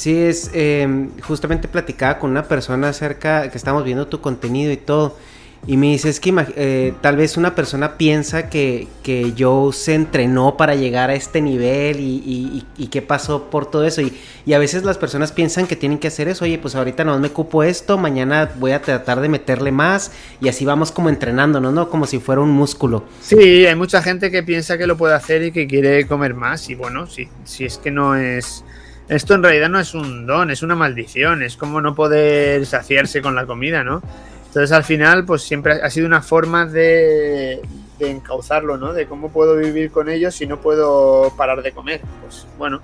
[0.00, 0.50] Sí, es.
[0.54, 5.18] eh, justamente platicaba con una persona acerca que estamos viendo tu contenido y todo.
[5.66, 9.34] Y me dice, es que eh, tal vez una persona piensa que, que
[9.74, 14.00] se entrenó para llegar a este nivel y, y, qué pasó por todo eso.
[14.00, 16.46] Y, y, a veces las personas piensan que tienen que hacer eso.
[16.46, 20.48] Oye, pues ahorita no me cupo esto, mañana voy a tratar de meterle más y
[20.48, 21.90] así vamos como entrenándonos, ¿no?
[21.90, 23.04] Como si fuera un músculo.
[23.20, 26.70] Sí, hay mucha gente que piensa que lo puede hacer y que quiere comer más.
[26.70, 28.64] Y bueno, si, si es que no es...
[29.10, 31.42] Esto en realidad no es un don, es una maldición.
[31.42, 34.00] Es como no poder saciarse con la comida, ¿no?
[34.46, 37.60] Entonces al final, pues siempre ha sido una forma de,
[37.98, 38.92] encauzarlo, ¿no?
[38.92, 42.00] De cómo puedo vivir con ellos si no puedo parar de comer.
[42.22, 42.80] Pues bueno,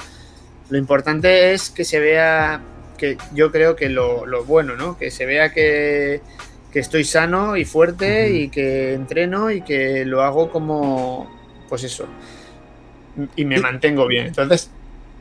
[0.68, 2.60] lo importante es que se vea,
[2.98, 4.98] que yo creo que lo, bueno, ¿no?
[4.98, 6.20] Que se vea que,
[6.74, 11.26] estoy sano y fuerte y que entreno y que lo hago como,
[11.70, 12.06] pues eso,
[13.34, 14.26] y me mantengo bien.
[14.26, 14.70] Entonces,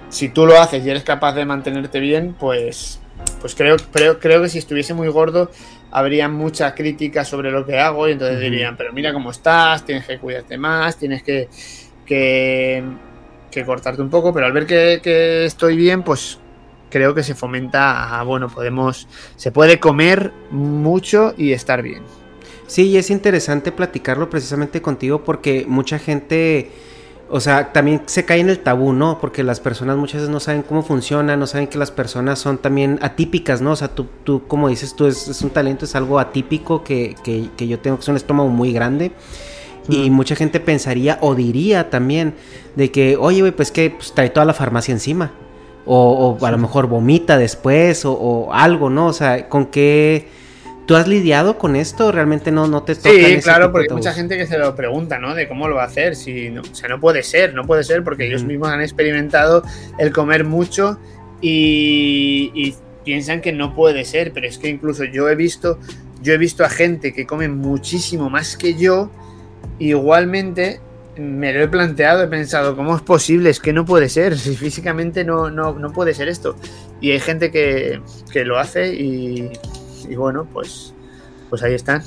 [0.10, 3.00] si tú lo haces y eres capaz de mantenerte bien, pues,
[3.42, 5.50] pues creo, creo, creo que si estuviese muy gordo
[5.96, 10.06] habría mucha crítica sobre lo que hago y entonces dirían, pero mira cómo estás, tienes
[10.06, 11.48] que cuidarte más, tienes que,
[12.06, 12.84] que,
[13.66, 16.38] cortarte un poco, pero al ver que, estoy bien, pues
[16.90, 22.04] creo que se fomenta a, bueno, podemos, se puede comer mucho y estar bien.
[22.68, 26.72] Sí, y es interesante platicarlo precisamente contigo porque mucha gente
[27.30, 29.20] o sea, también se cae en el tabú, ¿no?
[29.20, 32.60] Porque las personas muchas veces no saben cómo funciona, no saben que las personas son
[32.60, 33.72] también atípicas, ¿no?
[33.72, 37.68] O sea, tú, tú como dices, tú es, un talento, es algo atípico que, que,
[37.68, 39.12] yo tengo, que es un estómago muy grande.
[39.88, 42.34] Y mucha gente pensaría o diría también
[42.76, 45.32] de que, oye, güey, pues que pues, trae toda la farmacia encima.
[45.88, 49.08] O, o a lo mejor vomita después o, o algo, ¿no?
[49.08, 50.28] O sea, con qué
[50.86, 52.12] ¿Tú has lidiado con esto?
[52.12, 53.10] ¿Realmente no, no te toca?
[53.10, 55.34] Sí, claro, porque hay mucha gente que se lo pregunta, ¿no?
[55.34, 56.16] De cómo lo va a hacer.
[56.16, 59.64] Si no, o sea, no puede ser, no puede ser, porque ellos mismos han experimentado
[59.98, 61.00] el comer mucho
[61.42, 64.32] y, piensan que no puede ser.
[64.32, 65.80] Pero es que incluso yo he visto,
[66.22, 69.10] yo he visto a gente que come muchísimo más que yo.
[69.80, 70.82] Igualmente
[71.18, 73.50] me lo he planteado, he pensado, ¿cómo es posible?
[73.50, 76.56] Es que no puede ser, si físicamente no, no, no puede ser esto.
[77.02, 79.50] Y hay gente que, que lo hace y,
[80.10, 80.94] y bueno, pues,
[81.50, 82.04] pues ahí están.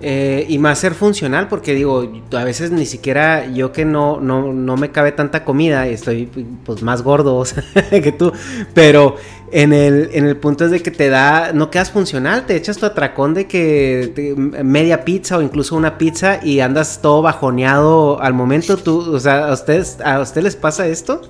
[0.00, 4.52] Eh, y más ser funcional, porque digo, a veces ni siquiera yo que no, no,
[4.52, 6.30] no me cabe tanta comida, y estoy
[6.64, 7.42] pues más gordo
[7.90, 8.32] que tú,
[8.74, 9.16] pero
[9.50, 12.78] en el, en el punto es de que te da, no quedas funcional, te echas
[12.78, 18.34] tu atracón de que media pizza o incluso una pizza y andas todo bajoneado al
[18.34, 21.22] momento, tú, o sea, ¿a ustedes, a ustedes les pasa esto?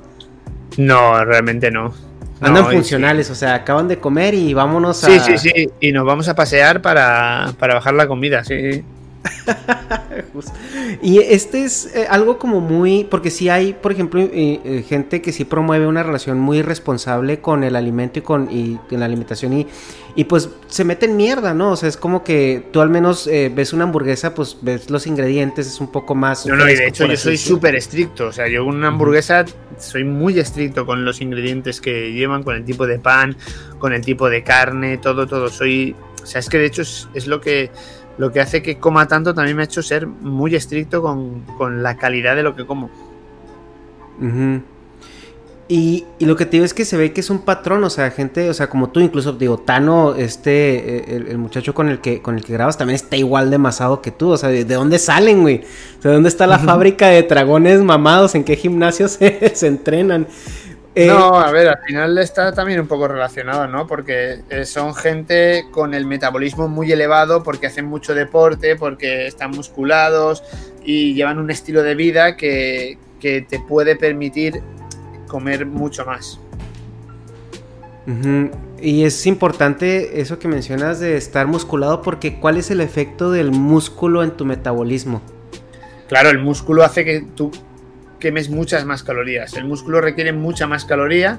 [0.77, 2.08] No, realmente no.
[2.41, 5.09] Andan funcionales, o sea, acaban de comer y vámonos a.
[5.09, 5.71] Sí, sí, sí.
[5.81, 8.85] Y nos vamos a pasear para, para bajar la comida, sí.
[11.03, 15.23] y este es eh, algo como muy, porque si hay, por ejemplo, eh, eh, gente
[15.23, 19.53] que sí promueve una relación muy responsable con el alimento y con, y, la alimentación
[19.53, 19.67] y,
[20.15, 21.73] y pues se mete en mierda, ¿no?
[21.73, 25.67] O sea, es como que tú al menos ves una hamburguesa, pues ves los ingredientes,
[25.67, 26.47] es un poco más...
[26.47, 29.45] No, no, y de hecho yo soy súper estricto, o sea, yo una hamburguesa
[29.79, 33.37] soy muy estricto con los ingredientes que llevan, con el tipo de pan,
[33.79, 35.95] con el tipo de carne, todo, todo, soy...
[36.21, 37.71] O sea, es que de hecho es lo que
[38.19, 41.97] lo que hace que coma tanto también me ha hecho ser muy estricto con, la
[41.97, 42.91] calidad de lo que como.
[45.69, 48.11] y, lo que te digo es que se ve que es un patrón, o sea,
[48.11, 52.21] gente, o sea, como tú, incluso, digo, Tano, este, eh, el, muchacho con el que
[52.21, 54.99] con el que grabas también está igual de masado que tú, o sea, ¿de, dónde
[54.99, 55.63] salen, güey?
[55.99, 58.35] O sea, ¿dónde está la fábrica de dragones mamados?
[58.35, 59.13] ¿En qué gimnasios
[59.53, 60.27] se entrenan?
[60.95, 63.87] Eh, no, a ver, al final está también un poco relacionado, ¿no?
[63.87, 69.53] Porque eh, son gente con el metabolismo muy elevado, porque hacen mucho deporte, porque están
[69.53, 70.43] musculados
[70.83, 74.63] y llevan un estilo de vida que, te puede permitir
[75.27, 76.41] comer mucho más.
[78.81, 83.51] Y es importante eso que mencionas de estar musculado porque ¿cuál es el efecto del
[83.51, 85.21] músculo en tu metabolismo?
[86.09, 87.51] Claro, el músculo hace que tú
[88.19, 89.55] quemes muchas más calorías.
[89.55, 91.39] El músculo requiere mucha más caloría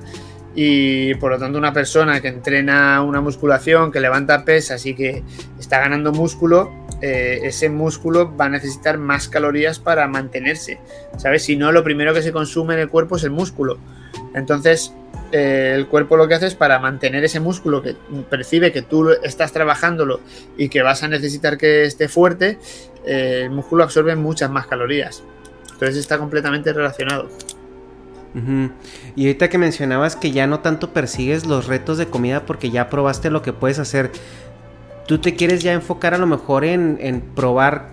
[0.56, 5.24] y por lo tanto una persona que entrena una musculación, que levanta pesas y que
[5.60, 10.80] está ganando músculo, eh, ese músculo va a necesitar más calorías para mantenerse.
[11.18, 11.44] ¿Sabes?
[11.44, 13.78] Si no, lo primero que se consume en el cuerpo es el músculo.
[14.34, 14.94] Entonces,
[15.32, 17.96] eh, el cuerpo lo que hace es para mantener ese músculo que
[18.30, 20.22] percibe que tú estás trabajándolo
[20.58, 22.58] y que vas a necesitar que esté fuerte,
[23.06, 25.24] eh, el músculo absorbe muchas más calorías.
[25.80, 27.30] Entonces está completamente relacionado.
[29.16, 32.90] Y ahorita que mencionabas que ya no tanto persigues los retos de comida porque ya
[32.90, 34.12] probaste lo que puedes hacer,
[35.08, 37.92] tú te quieres ya enfocar a lo mejor en, probar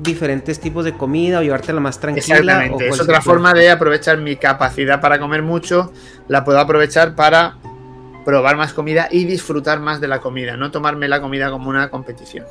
[0.00, 2.38] diferentes tipos de comida o llevártela más tranquila.
[2.38, 5.92] Exactamente, es otra forma de aprovechar mi capacidad para comer mucho,
[6.28, 7.58] la puedo aprovechar para
[8.24, 11.90] probar más comida y disfrutar más de la comida, no tomarme la comida como una
[11.90, 12.46] competición.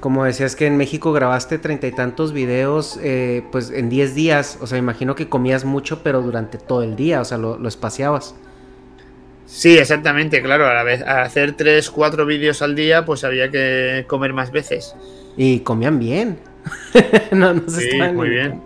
[0.00, 4.58] Como decías que en México grabaste treinta y tantos videos, eh, pues en 10 días,
[4.60, 7.68] o sea, imagino que comías mucho, pero durante todo el día, o sea, lo, lo
[7.68, 8.36] espaciabas.
[9.46, 13.50] Sí, exactamente, claro, a la vez, a hacer 3, 4 vídeos al día, pues había
[13.50, 14.94] que comer más veces.
[15.36, 16.38] Y comían bien.
[17.32, 18.60] no, no se sí, muy bien.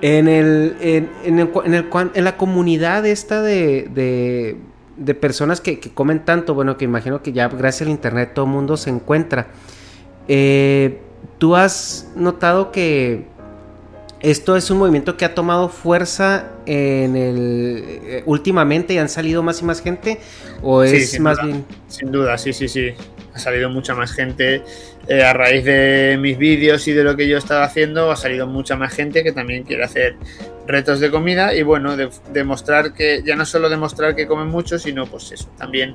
[0.00, 4.56] En el, en, en, el, en, el, en la comunidad esta de, de,
[4.96, 8.44] de personas que, que, comen tanto, bueno, que imagino que ya gracias al internet todo
[8.44, 9.48] el mundo se encuentra.
[10.28, 11.00] Eh,
[11.38, 13.26] ¿Tú has notado que
[14.20, 19.42] esto es un movimiento que ha tomado fuerza en el eh, últimamente y han salido
[19.42, 20.20] más y más gente?
[20.62, 21.64] ¿O es más bien.?
[21.88, 22.92] Sin duda, sí, sí, sí.
[23.34, 24.62] Ha salido mucha más gente
[25.08, 28.16] eh, a raíz de mis vídeos y de lo que yo he estado haciendo, ha
[28.16, 30.16] salido mucha más gente que también quiere hacer
[30.66, 31.96] retos de comida y bueno,
[32.32, 35.94] demostrar que, ya no solo demostrar que comen mucho, sino pues eso, también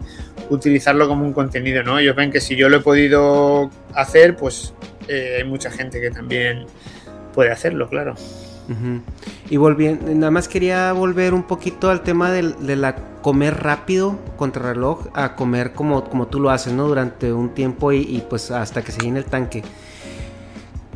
[0.49, 1.99] utilizarlo como un contenido, ¿no?
[1.99, 4.73] Ellos ven que si yo lo he podido hacer, pues
[5.07, 6.65] eh, hay mucha gente que también
[7.33, 8.15] puede hacerlo, claro.
[9.49, 12.95] Y volviendo, nada más quería volver un poquito al tema de, de la
[13.27, 16.87] comer rápido contra reloj a comer como, como tú lo haces, ¿no?
[16.87, 19.63] Durante un tiempo y, pues hasta que se llene el tanque.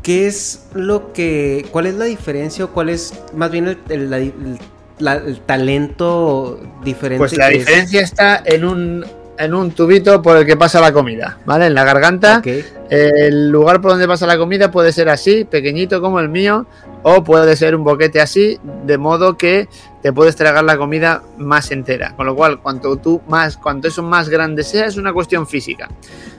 [0.01, 5.41] ¿Qué es lo que, cuál es la diferencia o cuál es más bien el, el,
[5.45, 7.19] talento diferente?
[7.19, 9.05] Pues la diferencia está en un,
[9.37, 11.65] en un tubito por el que pasa la comida, ¿vale?
[11.65, 12.41] En la garganta.
[12.89, 16.65] El lugar por donde pasa la comida puede ser así, pequeñito como el mío,
[17.03, 19.67] o puede ser un boquete así, de modo que
[20.01, 22.15] te puedes tragar la comida más entera.
[22.15, 25.89] Con lo cual, cuanto tú más, cuanto eso más grande sea, es una cuestión física.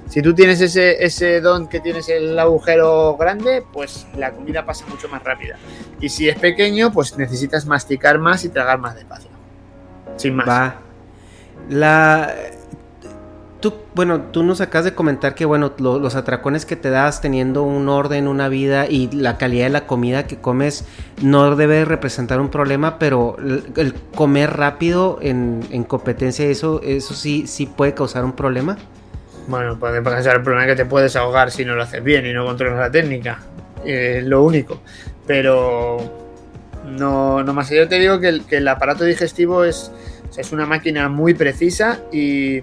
[0.09, 4.85] Si tú tienes ese, ese don que tienes el agujero grande, pues la comida pasa
[4.87, 5.57] mucho más rápida.
[6.01, 9.31] Y si es pequeño, pues necesitas masticar más y tragar más despacio.
[10.17, 10.49] Sin más.
[10.49, 10.77] Va.
[11.69, 12.35] La
[13.63, 17.63] Tú, bueno, tú nos acabas de comentar que, bueno, los atracones que te das teniendo
[17.63, 20.85] un orden, una vida y la calidad de la comida que comes
[21.23, 27.67] no debe representar un problema, pero el, comer rápido en, competencia, eso, eso sí, sí
[27.67, 28.79] puede causar un problema.
[29.47, 32.33] Bueno, puede causar el problema que te puedes ahogar si no lo haces bien y
[32.33, 33.39] no controlas la técnica.
[33.85, 34.83] Es lo único.
[35.25, 35.99] Pero
[36.85, 37.71] no, no más.
[37.71, 39.93] Yo te digo que el, que el aparato digestivo es,
[40.37, 42.63] es una máquina muy precisa y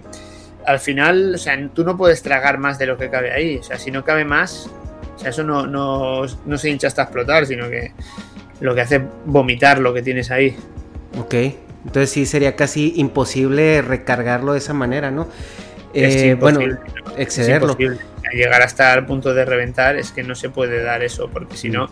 [0.70, 3.58] al final, o sea, tú no puedes tragar más de lo que cabe ahí.
[3.58, 4.70] O sea, si no cabe más,
[5.16, 7.92] o sea, eso no, no, no se hincha hasta explotar, sino que
[8.60, 10.56] lo que hace es vomitar lo que tienes ahí.
[11.18, 11.34] Ok,
[11.86, 15.28] entonces sí sería casi imposible recargarlo de esa manera, ¿no?
[15.94, 16.60] Eh, bueno,
[17.18, 17.76] excederlo.
[18.32, 21.70] Llegar hasta el punto de reventar es que no se puede dar eso, porque si
[21.70, 21.90] no,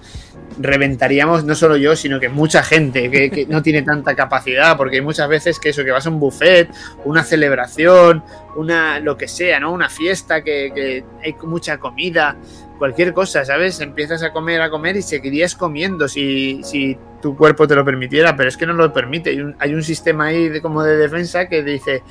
[0.59, 5.01] reventaríamos no solo yo, sino que mucha gente que, no tiene tanta capacidad, porque hay
[5.01, 6.69] muchas veces que eso, que vas a un buffet,
[7.05, 8.23] una celebración,
[8.55, 9.71] una lo que sea, ¿no?
[9.71, 12.37] Una fiesta, que, hay mucha comida,
[12.77, 13.79] cualquier cosa, ¿sabes?
[13.81, 18.35] Empiezas a comer, a comer y seguirías comiendo si, si tu cuerpo te lo permitiera,
[18.35, 19.31] pero es que no lo permite.
[19.31, 22.03] Hay un, hay un sistema ahí de, como de defensa que dice,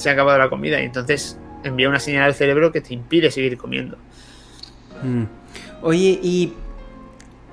[0.00, 3.30] se ha acabado la comida, y entonces envía una señal al cerebro que te impide
[3.30, 3.96] seguir comiendo.
[5.02, 5.24] Mm.
[5.82, 6.54] Oye, y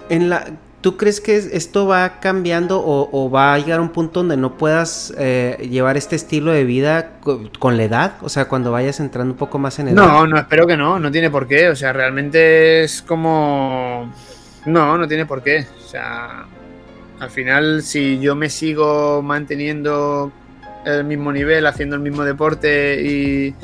[0.10, 0.46] en la,
[0.88, 4.58] ¿Tú crees que esto va cambiando o, va a llegar a un punto donde no
[4.58, 7.20] puedas eh, llevar este estilo de vida
[7.60, 8.14] con, la edad?
[8.22, 9.96] O sea, cuando vayas entrando un poco más en edad.
[9.96, 11.68] No, no, espero que no, no tiene por qué.
[11.70, 14.14] O sea, realmente es como...
[14.66, 15.66] No, no tiene por qué.
[15.84, 16.46] O sea,
[17.20, 20.32] al final, si yo me sigo manteniendo
[20.96, 23.56] el mismo nivel, haciendo el mismo deporte y,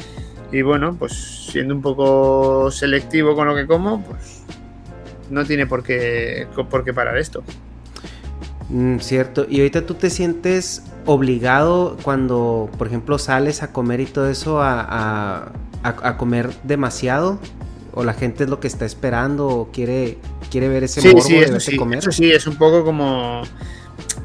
[0.52, 1.14] y bueno, pues
[1.52, 4.44] siendo un poco selectivo con lo que como, pues
[5.30, 7.44] no tiene por qué, por qué parar esto.
[8.70, 14.06] Mm, cierto, y ahorita tú te sientes obligado cuando, por ejemplo, sales a comer y
[14.06, 15.52] todo eso a,
[16.18, 17.40] comer demasiado,
[17.94, 20.18] o la gente es lo que está esperando o quiere,
[20.50, 22.00] quiere ver ese morbo de sí, comer.
[22.00, 23.44] Eso sí, es un poco como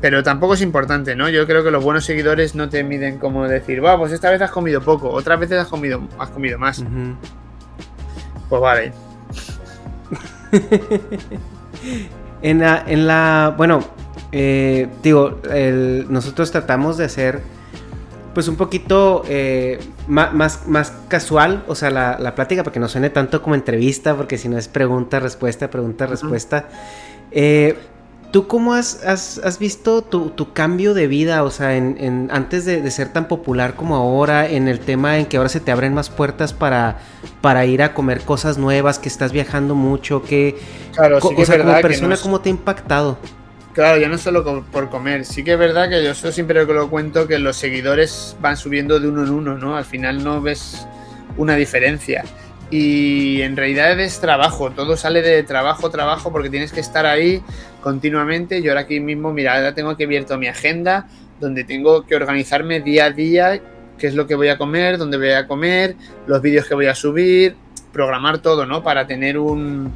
[0.01, 1.29] pero tampoco es importante, ¿no?
[1.29, 4.41] Yo creo que los buenos seguidores no te miden como decir, va, pues esta vez
[4.41, 6.85] has comido poco, otras veces has comido, has comido más.
[8.49, 8.93] Pues vale,
[12.43, 13.81] en, la, en la, bueno,
[14.33, 15.41] eh, digo,
[16.09, 17.41] nosotros tratamos de hacer
[18.35, 23.11] pues un poquito eh, más, más, casual, o sea, la, plática, para que no suene
[23.11, 26.69] tanto como entrevista, porque si no es pregunta, respuesta, pregunta, respuesta.
[27.33, 27.77] Eh,
[28.31, 31.45] ¿Tú cómo has, has, visto tu, tu, cambio de vida?
[31.45, 35.39] O sea, en, antes de, ser tan popular como ahora, en el tema en que
[35.39, 36.99] ahora se te abren más puertas para,
[37.41, 40.59] para ir a comer cosas nuevas, que estás viajando mucho, que...
[40.95, 43.17] Claro, sí o sea, como persona, ¿cómo te ha impactado?
[43.73, 45.25] Claro, ya no solo por comer.
[45.25, 49.01] Sí que es verdad que yo eso siempre lo cuento que los seguidores van subiendo
[49.01, 49.77] de uno en uno, ¿no?
[49.77, 50.87] Al final no ves
[51.37, 52.25] una diferencia.
[52.71, 57.43] Y en realidad es trabajo, todo sale de trabajo, trabajo, porque tienes que estar ahí
[57.83, 58.61] continuamente.
[58.63, 61.09] Yo ahora aquí mismo, mira, ahora tengo que abierto mi agenda,
[61.41, 63.61] donde tengo que organizarme día a día,
[63.97, 65.97] qué es lo que voy a comer, dónde voy a comer,
[66.27, 67.57] los vídeos que voy a subir,
[67.93, 68.83] programar todo, ¿no?
[68.83, 69.91] Para tener un,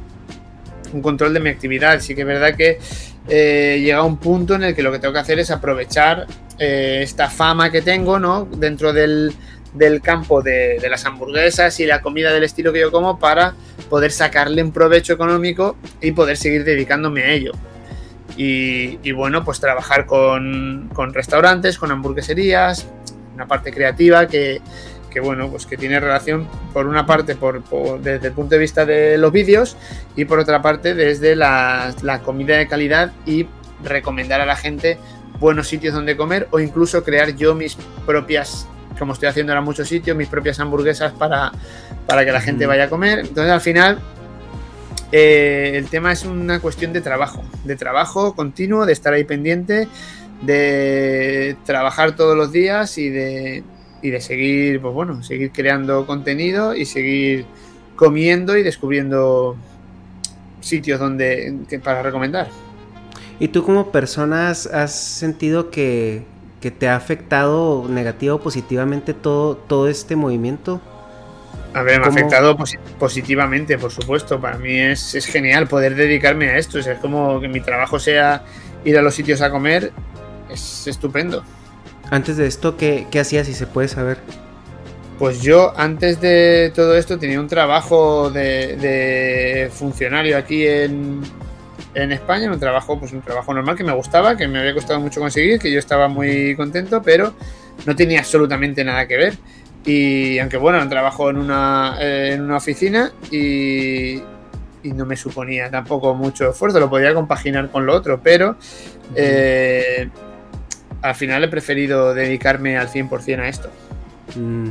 [0.93, 1.99] un control de mi actividad.
[1.99, 2.79] Sí que es verdad que
[3.29, 6.27] eh, llega un punto en el que lo que tengo que hacer es aprovechar
[6.59, 8.45] eh, esta fama que tengo, ¿no?
[8.45, 9.33] Dentro del,
[9.73, 13.55] del campo de, las hamburguesas y la comida del estilo que yo como para
[13.89, 17.51] poder sacarle un provecho económico y poder seguir dedicándome a ello.
[18.35, 22.87] Y, bueno, pues trabajar con, restaurantes, con hamburgueserías,
[23.35, 24.61] una parte creativa que,
[25.21, 27.61] bueno, pues que tiene relación por una parte por,
[28.01, 29.77] desde el punto de vista de los vídeos
[30.15, 33.47] y por otra parte desde la, la comida de calidad y
[33.83, 34.97] recomendar a la gente
[35.39, 37.75] buenos sitios donde comer o incluso crear yo mis
[38.07, 38.67] propias
[38.97, 41.51] como estoy haciendo ahora en muchos sitios, mis propias hamburguesas para,
[42.07, 43.19] para que la gente vaya a comer.
[43.19, 43.99] Entonces al final
[45.11, 49.87] eh, el tema es una cuestión de trabajo, de trabajo continuo, de estar ahí pendiente,
[50.41, 53.63] de trabajar todos los días y de,
[54.01, 57.45] y de seguir, pues bueno, seguir creando contenido y seguir
[57.95, 59.55] comiendo y descubriendo
[60.61, 62.49] sitios donde para recomendar.
[63.39, 66.23] ¿Y tú como persona has sentido que
[66.63, 70.79] que te ha afectado negativa o positivamente todo, todo este movimiento?
[71.73, 72.55] A ver, me ha afectado
[72.97, 74.39] positivamente, por supuesto.
[74.39, 76.79] Para mí es, es, genial poder dedicarme a esto.
[76.79, 78.45] es como que mi trabajo sea
[78.85, 79.91] ir a los sitios a comer.
[80.49, 81.43] Es estupendo.
[82.09, 84.19] Antes de esto, ¿qué, qué hacías, si se puede saber?
[85.19, 91.23] Pues yo, antes de todo esto, tenía un trabajo de, de funcionario aquí en,
[91.93, 94.99] en España, un trabajo, pues un trabajo normal que me gustaba, que me había costado
[94.99, 97.33] mucho conseguir, que yo estaba muy contento, pero
[97.85, 99.37] no tenía absolutamente nada que ver.
[99.85, 104.21] Y aunque bueno, un trabajo en una, eh, en una oficina y,
[104.83, 108.57] no me suponía tampoco mucho esfuerzo, lo podía compaginar con lo otro, pero
[109.15, 110.09] eh,
[111.01, 113.69] al final he preferido dedicarme al 100% a esto.
[114.35, 114.69] Mm.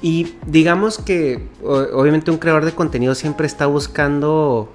[0.00, 4.72] Y digamos que obviamente un creador de contenido siempre está buscando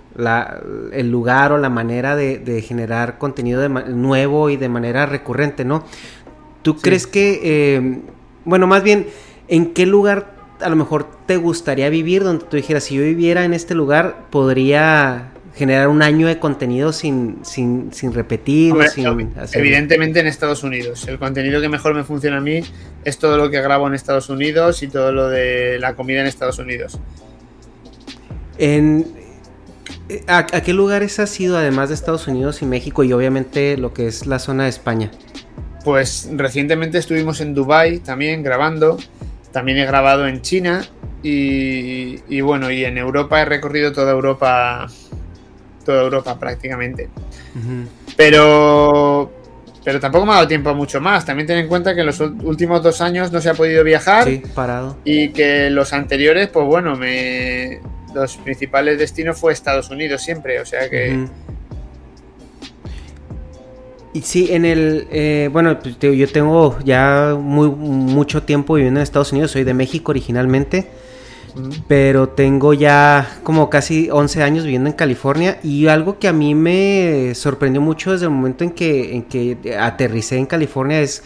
[0.92, 5.84] el lugar o la manera de, generar contenido nuevo y de manera recurrente, ¿no?
[6.62, 8.02] ¿Tú crees que, eh,
[8.46, 9.08] bueno, más bien,
[9.48, 13.44] ¿en qué lugar a lo mejor te gustaría vivir donde tú dijeras, si yo viviera
[13.44, 19.06] en este lugar, podría generar un año de contenido sin, sin, repetir sin
[19.54, 21.08] Evidentemente en Estados Unidos.
[21.08, 22.62] El contenido que mejor me funciona a mí
[23.04, 26.28] es todo lo que grabo en Estados Unidos y todo lo de la comida en
[26.28, 27.00] Estados Unidos.
[28.58, 29.06] En,
[30.28, 34.08] ¿a, qué lugares has ido además de Estados Unidos y México y obviamente lo que
[34.08, 35.12] es la zona de España?
[35.84, 38.98] Pues recientemente estuvimos en Dubai también grabando.
[39.52, 40.84] También he grabado en China
[41.22, 44.88] y, y bueno, y en Europa he recorrido toda Europa
[45.84, 47.10] toda Europa prácticamente.
[48.18, 49.32] Pero
[49.84, 51.26] pero tampoco me ha dado tiempo a mucho más.
[51.26, 54.28] También ten en cuenta que en los últimos dos años no se ha podido viajar.
[54.28, 54.98] Sí, parado.
[55.04, 57.82] Y que los anteriores, pues bueno, me
[58.14, 60.62] los principales destinos fue Estados Unidos siempre.
[60.62, 61.28] O sea que.
[64.14, 65.08] Y sí, en el.
[65.12, 69.52] Eh, bueno, pues, yo tengo ya muy, mucho tiempo viviendo en Estados Unidos.
[69.52, 70.88] Soy de México originalmente
[71.88, 76.56] pero tengo ya como casi 11 años viviendo en California y algo que a mí
[76.56, 81.24] me sorprendió mucho desde el momento en que, en que aterricé en California es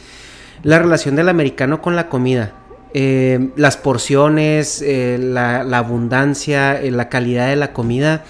[0.64, 2.54] la relación del americano con la comida.
[2.94, 8.24] Eh, las porciones, eh, la, abundancia, eh, la calidad de la comida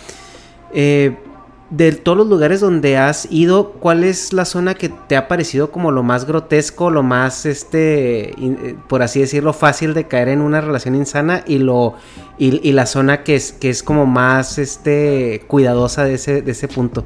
[1.70, 5.70] de todos los lugares donde has ido, ¿cuál es la zona que te ha parecido
[5.70, 10.41] como lo más grotesco, lo más, este, eh, por así decirlo, fácil de caer en
[10.41, 11.95] una relación insana y lo
[12.38, 16.68] y, la zona que es que es como más, este, cuidadosa de ese de ese
[16.68, 17.05] punto?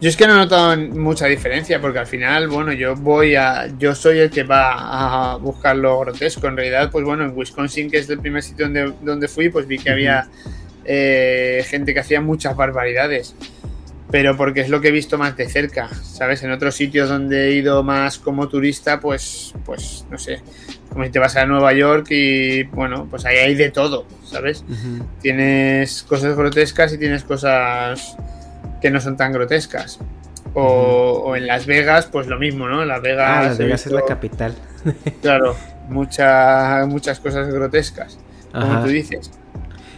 [0.00, 3.68] Yo es que no he notado mucha diferencia porque al final, bueno, yo voy a,
[3.78, 6.46] yo soy el que va a buscar lo grotesco.
[6.46, 9.66] En realidad, pues bueno, en Wisconsin, que es el primer sitio donde, donde fui, pues
[9.66, 10.28] vi que había
[10.84, 13.34] eh, gente que hacía muchas barbaridades
[14.14, 16.44] pero porque es lo que he visto más de cerca, ¿sabes?
[16.44, 20.40] En otros sitios donde he ido más como turista, pues, pues no sé,
[20.88, 24.64] como si te vas a Nueva York y, bueno, pues ahí hay de todo, ¿sabes?
[25.20, 28.16] Tienes cosas grotescas y tienes cosas
[28.80, 29.98] que no son tan grotescas.
[30.54, 32.84] O, en Las Vegas, pues lo mismo, ¿no?
[32.84, 34.54] Las Vegas, ah, Las Vegas es la capital.
[35.22, 35.56] claro,
[35.88, 38.16] muchas muchas cosas grotescas,
[38.52, 39.32] como tú dices.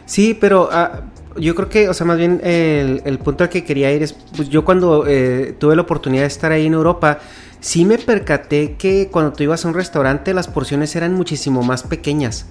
[0.06, 0.70] Sí, pero...
[0.72, 1.02] Ah,
[1.39, 4.12] yo creo que, o sea, más bien el, el punto al que quería ir es,
[4.12, 7.18] pues yo cuando eh, tuve la oportunidad de estar ahí en Europa,
[7.61, 11.82] sí me percaté que cuando tú ibas a un restaurante las porciones eran muchísimo más
[11.82, 12.47] pequeñas.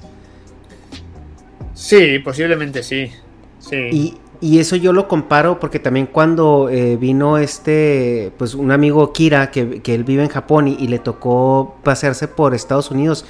[1.74, 3.12] Sí, posiblemente sí.
[3.60, 3.76] sí.
[3.92, 9.14] Y, y eso yo lo comparo porque también cuando eh, vino este, pues un amigo
[9.14, 13.26] Kira, que, que él vive en Japón y, y, le tocó pasearse por Estados Unidos,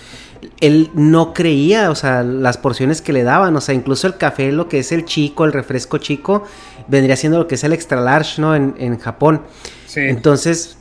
[0.61, 4.51] él no creía, o sea, las porciones que le daban, o sea, incluso el café,
[4.51, 6.43] lo que es el chico, el refresco chico,
[6.87, 8.55] vendría siendo lo que es el extra large, ¿no?
[8.55, 9.41] En, en Japón.
[9.85, 10.01] Sí.
[10.01, 10.77] Entonces,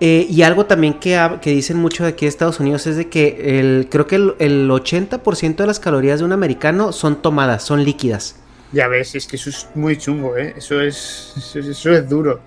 [0.00, 3.08] eh, y algo también que, que, dicen mucho de aquí de Estados Unidos es de
[3.08, 7.62] que el, creo que el, el 80% de las calorías de un americano son tomadas,
[7.64, 8.36] son líquidas.
[8.72, 10.54] Ya ves, es que eso es muy chungo, ¿eh?
[10.56, 12.40] Eso es, eso, eso es duro.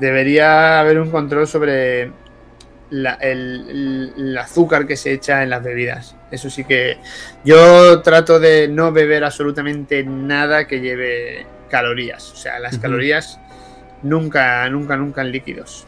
[0.00, 2.10] Debería haber un control sobre
[2.92, 6.14] la, el, el, azúcar que se echa en las bebidas.
[6.30, 6.98] Eso sí que
[7.44, 12.30] yo trato de no beber absolutamente nada que lleve calorías.
[12.32, 12.82] O sea, las uh -huh.
[12.82, 13.40] calorías
[14.02, 15.86] nunca, nunca, nunca en líquidos.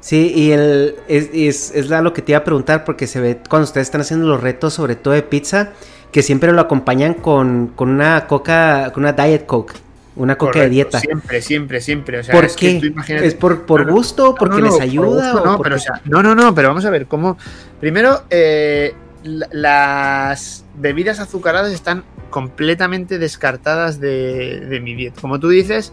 [0.00, 3.38] Sí, y el, es, es, es lo que te iba a preguntar porque se ve
[3.48, 5.70] cuando ustedes están haciendo los retos, sobre todo de pizza,
[6.10, 9.74] que siempre lo acompañan con, con una coca, con una diet coke.
[10.14, 11.00] Una coca Correcto, de dieta.
[11.00, 12.18] Siempre, siempre, siempre.
[12.18, 12.78] O sea, ¿Por es qué?
[12.78, 13.26] Que imagínate...
[13.26, 14.34] ¿Es por, por no, gusto?
[14.34, 15.32] ¿Porque no, no, les ayuda?
[15.32, 15.62] Gusto, no, porque...
[15.62, 17.38] pero, o sea, no, no, no, pero vamos a ver cómo.
[17.80, 18.94] Primero, eh,
[19.24, 25.20] las bebidas azucaradas están completamente descartadas de, de mi dieta.
[25.20, 25.92] Como tú dices.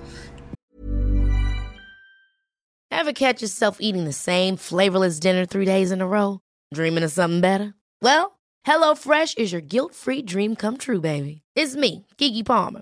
[2.91, 6.41] Ever catch yourself eating the same flavorless dinner three days in a row?
[6.74, 7.74] Dreaming of something better?
[8.01, 11.43] Well, HelloFresh is your guilt-free dream come true, baby.
[11.55, 12.82] It's me, Kiki Palmer.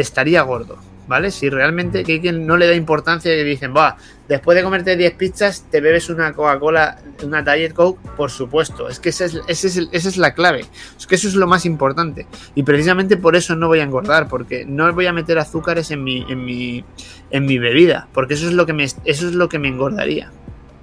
[0.00, 0.78] Estaría gordo.
[1.08, 1.30] ¿vale?
[1.30, 3.96] Si realmente que quien no le da importancia y dicen, va,
[4.28, 8.88] después de comerte 10 pizzas, te bebes una Coca-Cola, una Diet Coke, por supuesto.
[8.88, 10.66] Es que esa es, esa, es, esa es la clave.
[10.96, 12.26] Es que eso es lo más importante.
[12.54, 16.04] Y precisamente por eso no voy a engordar, porque no voy a meter azúcares en
[16.04, 16.84] mi, en mi,
[17.30, 20.30] en mi bebida, porque eso es lo que eso es lo que me engordaría.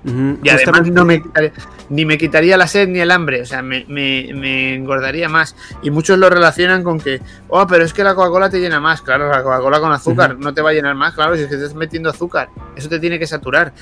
[0.06, 0.40] Uh -huh.
[0.44, 1.52] Y además no me quitaría,
[1.90, 5.56] ni me quitaría la sed ni el hambre, o sea, me, me, me, engordaría más.
[5.82, 9.02] Y muchos lo relacionan con que, oh, pero es que la Coca-Cola te llena más.
[9.02, 10.44] Claro, la Coca-Cola con azúcar uh -huh.
[10.44, 13.00] no te va a llenar más, claro, si es que estás metiendo azúcar, eso te
[13.00, 13.74] tiene que saturar.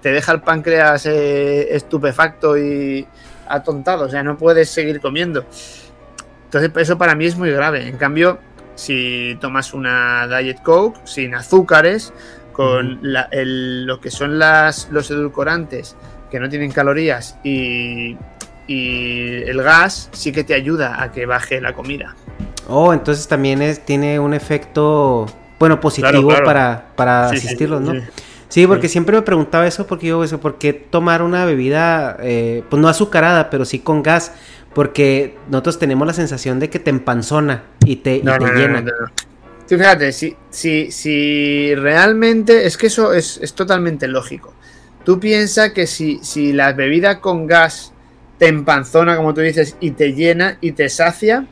[0.00, 3.06] Te deja el páncreas eh, estupefacto y
[3.48, 5.44] atontado, o sea, no puedes seguir comiendo.
[6.44, 7.86] Entonces, eso para mí es muy grave.
[7.86, 8.38] En cambio,
[8.76, 12.12] si tomas una Diet Coke sin azúcares,
[12.56, 15.94] con la, el, lo que son las, los edulcorantes
[16.30, 18.16] que no tienen calorías y,
[18.66, 22.16] y, el gas sí que te ayuda a que baje la comida.
[22.66, 25.26] Oh, entonces también es, tiene un efecto,
[25.58, 26.44] bueno, positivo claro, claro.
[26.46, 28.00] para, para sí, asistirlos, sí, ¿no?
[28.00, 28.06] Sí.
[28.48, 28.92] Sí, porque sí.
[28.92, 32.88] siempre me preguntaba eso, porque yo, eso, ¿por qué tomar una bebida, eh, pues no
[32.88, 34.32] azucarada, pero sí con gas?
[34.72, 38.52] Porque nosotros tenemos la sensación de que te empanzona y te, no, y te no,
[38.54, 38.80] llena.
[38.80, 38.92] No,
[39.68, 42.66] Tú fíjate, si, si, si realmente.
[42.66, 44.54] Es que eso es, es totalmente lógico.
[45.04, 47.92] Tú piensas que si, si la bebida con gas
[48.38, 51.46] te empanzona, como tú dices, y te llena y te sacia,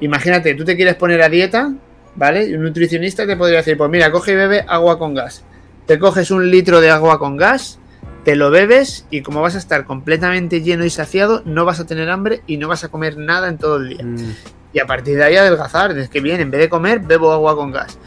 [0.00, 1.72] imagínate, tú te quieres poner a dieta,
[2.16, 2.46] ¿vale?
[2.46, 5.44] Y un nutricionista te podría decir: Pues mira, coge y bebe agua con gas.
[5.86, 7.78] Te coges un litro de agua con gas,
[8.24, 11.86] te lo bebes y como vas a estar completamente lleno y saciado, no vas a
[11.86, 14.04] tener hambre y no vas a comer nada en todo el día.
[14.04, 15.96] Mm y a partir de ahí adelgazar.
[15.96, 17.98] Es que bien, en vez de comer, bebo agua con gas.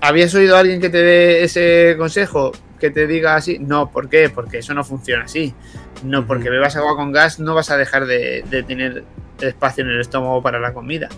[0.00, 2.52] ¿Habías oído a alguien que te dé ese consejo?
[2.80, 3.58] Que te diga así.
[3.58, 4.30] No, ¿por qué?
[4.30, 5.54] Porque eso no funciona así.
[6.02, 9.04] No, porque bebas agua con gas no vas a dejar de, de tener
[9.40, 11.08] espacio en el estómago para la comida.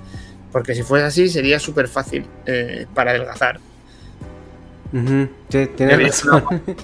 [0.53, 3.59] Porque si fuese así sería súper fácil eh, para adelgazar.
[4.93, 5.29] Uh -huh.
[5.49, 6.45] Sí, tienes razón.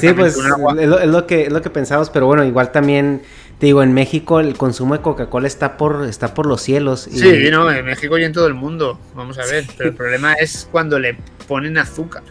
[0.00, 3.22] Sí, pues es lo, es lo, que, es lo que pensamos, pero bueno, igual también
[3.58, 7.06] te digo, en México el consumo de Coca-Cola está por, está por los cielos.
[7.06, 7.18] Y...
[7.18, 9.64] Sí, no, en México y en todo el mundo, vamos a ver.
[9.64, 9.70] Sí.
[9.78, 11.16] Pero el problema es cuando le
[11.48, 12.22] ponen azúcar.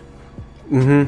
[0.70, 1.08] Uh -huh.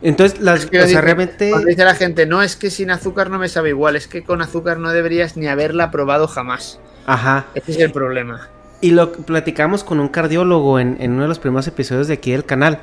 [0.00, 1.50] Entonces, las, Quiero o sea, decir, realmente...
[1.50, 4.22] cuando dice la gente, no es que sin azúcar no me sabe igual, es que
[4.22, 6.78] con azúcar no deberías ni haberla probado jamás.
[7.06, 7.46] Ajá.
[7.56, 8.48] Ese es el problema.
[8.80, 12.30] Y lo platicamos con un cardiólogo en, en uno de los primeros episodios de aquí
[12.30, 12.78] del canal.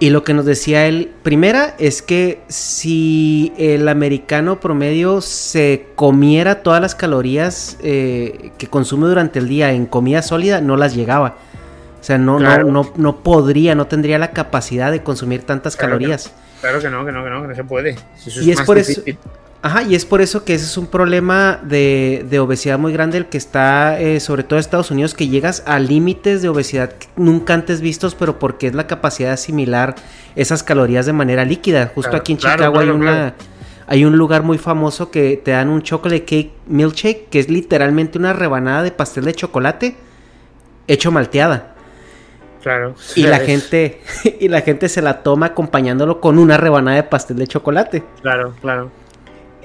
[0.00, 6.62] Y lo que nos decía él, primera, es que si el americano promedio se comiera
[6.62, 11.36] todas las calorías eh, que consume durante el día en comida sólida, no las llegaba.
[12.00, 12.66] O sea, no, Claro.
[12.66, 16.32] no, no, no podría, no tendría la capacidad de consumir tantas Claro que calorías.
[16.60, 17.96] Claro que no, que no, que no, que no se puede.
[18.26, 19.00] Eso Y es por eso-.
[19.64, 23.16] Ajá, y es por eso que ese es un problema de, de obesidad muy grande
[23.16, 26.92] el que está, eh, sobre todo en Estados Unidos, que llegas a límites de obesidad
[27.16, 29.94] nunca antes vistos, pero porque es la capacidad de asimilar
[30.36, 31.90] esas calorías de manera líquida.
[31.94, 33.34] Justo Claro, aquí en claro, Chicago hay claro, una...
[33.86, 38.18] Hay un lugar muy famoso que te dan un chocolate cake milkshake, que es literalmente
[38.18, 39.96] una rebanada de pastel de chocolate
[40.88, 41.74] hecho malteada.
[42.62, 42.94] Claro.
[43.14, 44.00] Y la Es- gente,
[44.40, 48.02] y la gente se la toma acompañándolo con una rebanada de pastel de chocolate.
[48.22, 48.90] Claro, claro.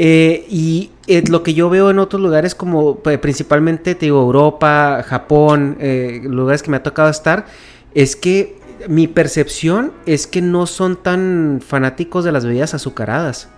[0.02, 4.22] Eh, y eh, lo que yo veo en otros lugares como eh, principalmente, te digo,
[4.22, 7.45] Europa, Japón, eh, lugares que me ha tocado estar,
[7.93, 8.56] es que
[8.88, 13.50] mi percepción es que no son tan fanáticos de las bebidas azucaradas.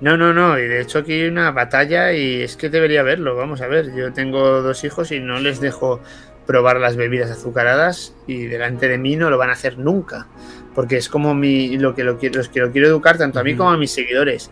[0.00, 0.58] No, no, no.
[0.58, 3.36] Y de hecho aquí hay una batalla y es que debería verlo.
[3.36, 3.94] Vamos a ver.
[3.94, 6.00] Yo tengo dos hijos y no les dejo
[6.46, 10.26] probar las bebidas azucaradas y delante de mí no lo van a hacer nunca.
[10.74, 13.44] Porque es como mi, lo que lo quiero, los que lo quiero educar tanto a
[13.44, 14.50] mí como a mis seguidores.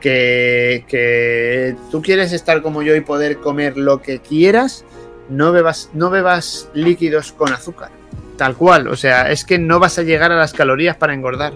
[0.00, 4.84] Que, que tú quieres estar como yo y poder comer lo que quieras,
[5.28, 7.90] no bebas, no bebas líquidos con azúcar.
[8.36, 8.88] Tal cual.
[8.88, 11.54] O sea, es que no vas a llegar a las calorías para engordar.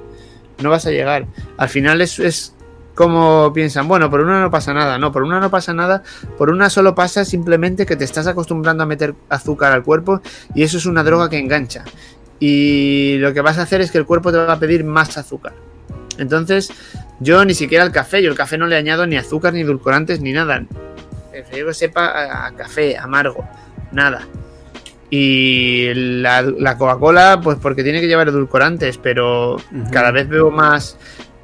[0.63, 1.27] No vas a llegar.
[1.57, 2.55] Al final es, es
[2.95, 4.99] como piensan, bueno, por una no pasa nada.
[4.99, 6.03] No, por una no pasa nada.
[6.37, 10.21] Por una solo pasa simplemente que te estás acostumbrando a meter azúcar al cuerpo
[10.55, 11.85] y eso es una droga que engancha.
[12.41, 15.17] Y lo que vas a hacer es que el cuerpo te va a pedir más
[15.17, 15.53] azúcar.
[16.19, 16.71] Entonces,
[17.23, 20.21] yo ni siquiera al café, yo el café no le añado ni azúcar, ni edulcorantes,
[20.21, 20.65] ni nada.
[21.31, 23.49] Prefiero que sepa a, a café, amargo,
[23.93, 24.27] nada.
[25.09, 29.57] Y la, la Coca-Cola, pues porque tiene que llevar edulcorantes, pero
[29.91, 30.97] cada vez veo más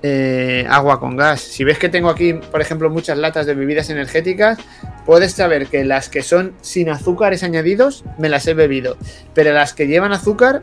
[0.02, 1.40] eh, agua con gas.
[1.40, 4.58] Si ves que tengo aquí, por ejemplo, muchas latas de bebidas energéticas,
[5.04, 8.96] puedes saber que las que son sin azúcares añadidos me las he bebido,
[9.34, 10.60] pero las que llevan azúcar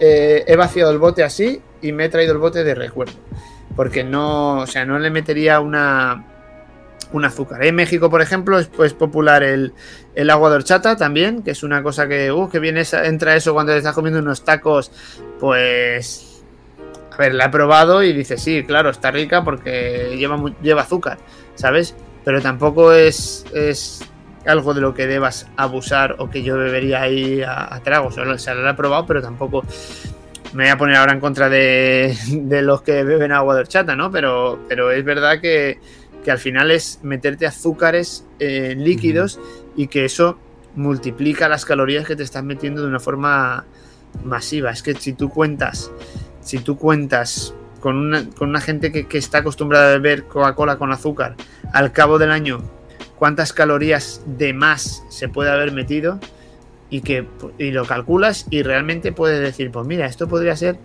[0.00, 3.14] eh, he vaciado el bote así y me he traído el bote de recuerdo,
[3.76, 6.24] porque no, o sea, no le metería una
[7.12, 7.64] un azúcar.
[7.64, 9.72] En México, por ejemplo, es pues, popular el,
[10.14, 13.52] el agua de horchata también, que es una cosa que, uh, que viene, entra eso
[13.52, 14.92] cuando te estás comiendo unos tacos,
[15.38, 16.42] pues
[17.10, 21.18] a ver, la he probado y dice, sí, claro, está rica porque lleva, lleva azúcar,
[21.54, 21.94] ¿sabes?
[22.24, 24.04] Pero tampoco es, es
[24.46, 28.16] algo de lo que debas abusar o que yo bebería ahí a, a tragos.
[28.16, 29.64] O sea, la he probado, pero tampoco
[30.52, 33.94] me voy a poner ahora en contra de, de los que beben agua de horchata,
[33.96, 34.10] ¿no?
[34.10, 35.78] Pero, pero es verdad que,
[36.24, 39.38] que al final es meterte azúcares eh, líquidos
[39.76, 40.38] y que eso
[40.74, 43.64] multiplica las calorías que te estás metiendo de una forma
[44.24, 44.70] masiva.
[44.70, 45.90] Es que si tú cuentas,
[46.40, 50.76] si tú cuentas con una, con una gente que, que está acostumbrada a beber Coca-Cola
[50.76, 51.36] con azúcar,
[51.72, 52.60] al cabo del año,
[53.16, 56.20] cuántas calorías de más se puede haber metido
[56.90, 57.26] y que
[57.58, 60.78] y lo calculas y realmente puedes decir, pues mira, esto podría ser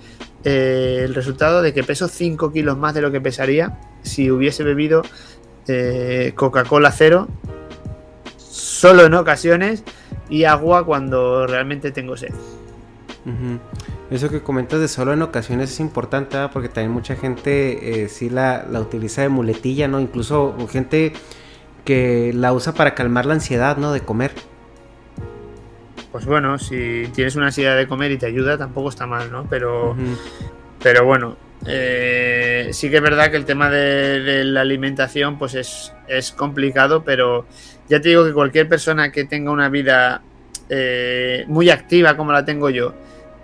[0.43, 4.63] eh, el resultado de que peso 5 kilos más de lo que pesaría si hubiese
[4.63, 5.01] bebido
[5.67, 7.27] eh, Coca-Cola cero
[8.37, 9.83] solo en ocasiones
[10.29, 12.33] y agua cuando realmente tengo sed.
[14.11, 18.29] Eso que comentas de solo en ocasiones es importante, porque también mucha gente eh, sí
[18.29, 19.99] la, la utiliza de muletilla, ¿no?
[19.99, 21.13] Incluso gente
[21.83, 23.91] que la usa para calmar la ansiedad, ¿no?
[23.91, 24.33] De comer.
[26.16, 29.45] Pues bueno, si tienes una ansiedad de comer y te ayuda, tampoco está mal, ¿no?
[29.49, 29.97] Pero,
[30.82, 31.36] pero bueno,
[31.68, 36.32] eh, sí que es verdad que el tema de, de la alimentación pues es, es
[36.32, 37.45] complicado, pero
[37.89, 40.22] ya te digo que cualquier persona que tenga una vida
[40.70, 42.93] eh, muy activa como la tengo yo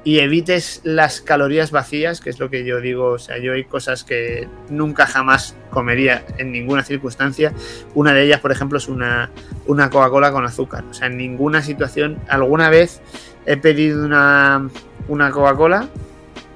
[0.04, 3.66] y evites las calorías vacías, que es lo que yo digo, o sea, yo hay
[3.66, 7.54] cosas que nunca jamás comería en ninguna circunstancia.
[7.94, 9.30] Una de ellas, por ejemplo, es una,
[9.68, 10.84] una Coca-Cola con azúcar.
[10.90, 13.00] O sea, en ninguna situación, alguna vez
[13.46, 14.68] he pedido una,
[15.08, 15.88] una Coca-Cola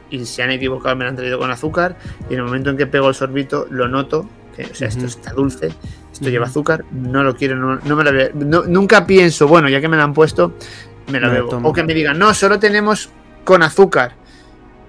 [0.09, 1.97] y se han equivocado, me la han traído con azúcar
[2.29, 5.05] y en el momento en que pego el sorbito lo noto, que, o sea, esto
[5.05, 5.71] está dulce,
[6.11, 8.29] esto lleva azúcar, no lo quiero, no, no me lo veo.
[8.33, 10.53] No- nunca pienso, bueno, ya que me la han puesto,
[11.11, 11.49] me lo bebo.
[11.63, 13.09] O que me digan, no, solo tenemos
[13.45, 14.13] con azúcar,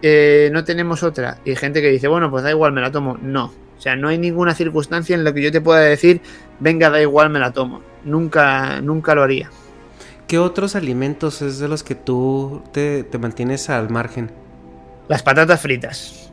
[0.02, 1.38] eh, no tenemos otra.
[1.44, 3.16] Y gente que dice, bueno, pues da igual, me la tomo.
[3.22, 3.52] No.
[3.78, 6.20] O sea, no hay ninguna circunstancia en la que yo te pueda decir,
[6.58, 7.82] venga, da igual, me la tomo.
[8.04, 9.50] Nunca, nunca lo haría.
[10.26, 14.32] ¿Qué otros alimentos es de los que tú te, te mantienes al margen?
[15.08, 16.25] Las patatas fritas.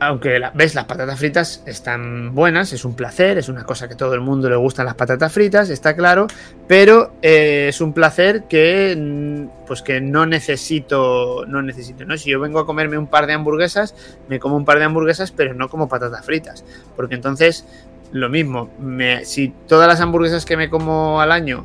[0.00, 4.14] Aunque ves las patatas fritas están buenas, es un placer, es una cosa que todo
[4.14, 6.26] el mundo le gustan las patatas fritas, está claro,
[6.68, 12.16] pero eh, es un placer que mm, pues que no necesito, no necesito, ¿no?
[12.16, 13.94] Si yo vengo a comerme un par de hamburguesas,
[14.28, 16.64] me como un par de hamburguesas, pero no como patatas fritas,
[16.96, 17.64] porque entonces
[18.12, 21.64] lo mismo, me- si todas las hamburguesas que me como al año,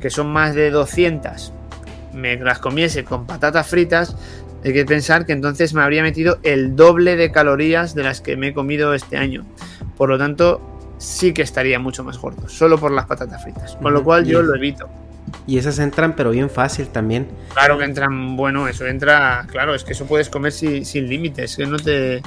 [0.00, 1.52] que son más de 200,
[2.12, 4.16] me las comiese con patatas fritas,
[4.64, 8.36] hay que pensar que entonces me habría metido el doble de calorías de las que
[8.36, 9.44] me he comido este año.
[9.96, 10.60] Por lo tanto,
[10.98, 13.76] sí que estaría mucho más gordo, solo por las patatas fritas.
[13.76, 14.88] Con lo cual yo lo evito.
[15.46, 17.28] Y esas entran, pero bien fácil también.
[17.52, 21.56] Claro que entran, bueno, eso entra, claro, es que eso puedes comer sin, sin límites,
[21.56, 22.22] que no te...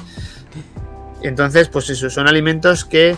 [1.24, 3.18] Entonces, pues eso, son alimentos que,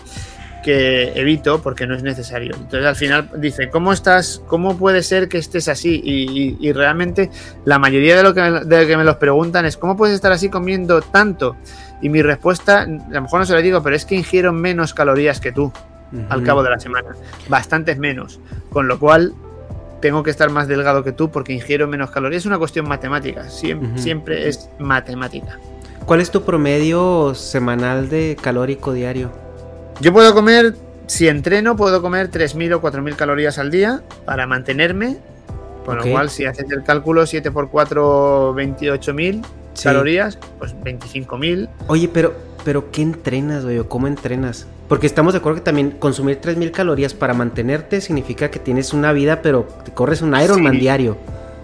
[0.62, 2.54] que evito porque no es necesario.
[2.54, 4.42] Entonces al final dice, ¿cómo estás?
[4.46, 6.00] ¿Cómo puede ser que estés así?
[6.04, 7.30] Y, y- y realmente
[7.64, 10.14] la mayoría de lo, que, me- de lo que me los preguntan es, ¿cómo puedes
[10.14, 11.56] estar así comiendo tanto?
[12.02, 14.94] Y mi respuesta, a lo mejor no se lo digo, pero es que ingiero menos
[14.94, 15.72] calorías que tú
[16.28, 17.10] al cabo de la semana.
[17.48, 18.40] Bastantes menos.
[18.70, 19.32] Con lo cual
[20.00, 22.42] tengo que estar más delgado que tú porque ingiero menos calorías.
[22.42, 23.48] Es una cuestión matemática.
[23.96, 25.58] Siempre es matemática.
[26.06, 29.30] ¿Cuál es tu promedio semanal de calórico diario?
[30.00, 30.74] Yo puedo comer,
[31.06, 35.18] si entreno, puedo comer 3.000 o 4.000 calorías al día para mantenerme.
[35.84, 36.04] Con Ok.
[36.06, 39.42] lo cual, si haces el cálculo, 7 por 4, 28.000
[39.74, 39.84] Sí.
[39.84, 41.68] calorías, pues 25.000.
[41.86, 42.34] Oye, pero,
[42.64, 43.78] pero ¿qué entrenas, güey?
[43.78, 44.66] ¿O ¿Cómo entrenas?
[44.88, 49.12] Porque estamos de acuerdo que también consumir 3000 calorías para mantenerte significa que tienes una
[49.12, 50.80] vida, pero te corres un Ironman Sí.
[50.80, 51.16] diario.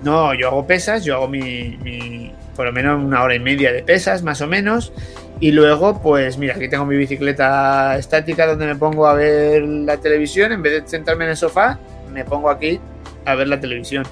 [0.03, 3.73] No, yo hago pesas, yo hago mi, mi- por lo menos una hora y media
[3.73, 4.93] de pesas, más o menos.
[5.39, 9.99] Y luego, pues mira, aquí tengo mi bicicleta estática donde me pongo a ver la
[9.99, 10.53] televisión.
[10.53, 11.79] En vez de sentarme en el sofá,
[12.13, 12.81] me pongo aquí
[13.27, 14.05] a ver la televisión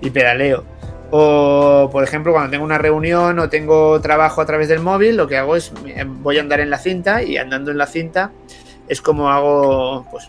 [0.00, 0.64] y pedaleo.
[1.10, 5.28] O, por ejemplo, cuando tengo una reunión o tengo trabajo a través del móvil, lo
[5.28, 8.32] que hago es eh, voy a andar en la cinta y andando en la cinta
[8.88, 10.28] es como hago, pues,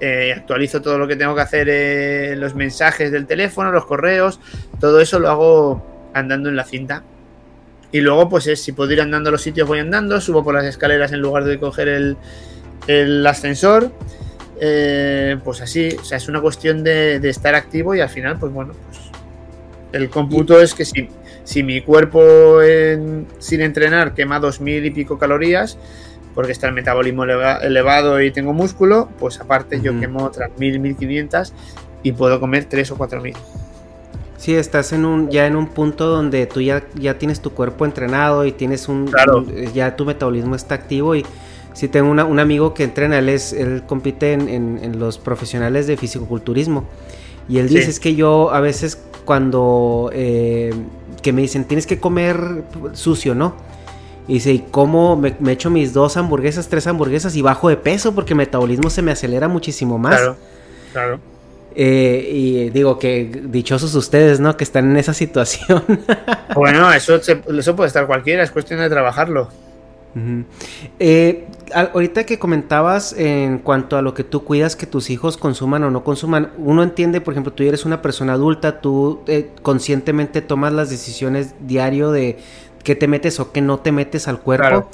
[0.00, 4.40] eh, actualizo todo lo que tengo que hacer en los mensajes del teléfono, los correos,
[4.80, 7.02] todo eso lo hago andando en la cinta.
[7.96, 10.54] Y luego, pues es, si puedo ir andando a los sitios, voy andando, subo por
[10.54, 12.16] las escaleras en lugar de coger el,
[12.88, 13.90] el ascensor.
[14.60, 18.38] Eh, pues así, o sea, es una cuestión de, de estar activo y al final,
[18.38, 19.00] pues bueno, pues
[19.92, 21.08] el cómputo es que si,
[21.44, 25.78] si mi cuerpo en- sin entrenar quema dos mil y pico calorías,
[26.34, 30.80] porque está el metabolismo eleva- elevado y tengo músculo, pues aparte yo quemo otras mil,
[30.80, 31.54] mil quinientas
[32.02, 33.34] y puedo comer tres o cuatro mil.
[34.46, 37.84] Sí, estás en un, ya en un punto donde tú ya, ya tienes tu cuerpo
[37.84, 39.38] entrenado y tienes un, Claro.
[39.38, 41.26] un- ya tu metabolismo está activo y
[41.72, 45.18] sí tengo una- un amigo que entrena, él, es, él compite en, en- en los
[45.18, 46.84] profesionales de fisicoculturismo
[47.48, 47.74] y él Sí.
[47.78, 50.72] dice es que yo a veces cuando eh,
[51.22, 53.54] que me dicen tienes que comer sucio, ¿no?
[54.28, 57.78] Y dice, ¿y cómo me, me echo mis dos hamburguesas, tres hamburguesas y bajo de
[57.78, 60.20] peso porque el metabolismo se me acelera muchísimo más?
[60.20, 60.36] Claro,
[60.92, 61.18] claro.
[61.78, 64.56] Eh, y digo que dichosos ustedes, ¿no?
[64.56, 65.84] Que están en esa situación.
[66.54, 69.50] Bueno, eso, eso puede estar cualquiera, es cuestión de trabajarlo.
[70.98, 75.84] Eh, ahorita que comentabas en cuanto a lo que tú cuidas que tus hijos consuman
[75.84, 80.40] o no consuman, uno entiende, por ejemplo, tú eres una persona adulta, tú eh, conscientemente
[80.40, 82.38] tomas las decisiones diario de
[82.82, 84.62] qué te metes o qué no te metes al cuerpo.
[84.62, 84.88] Claro.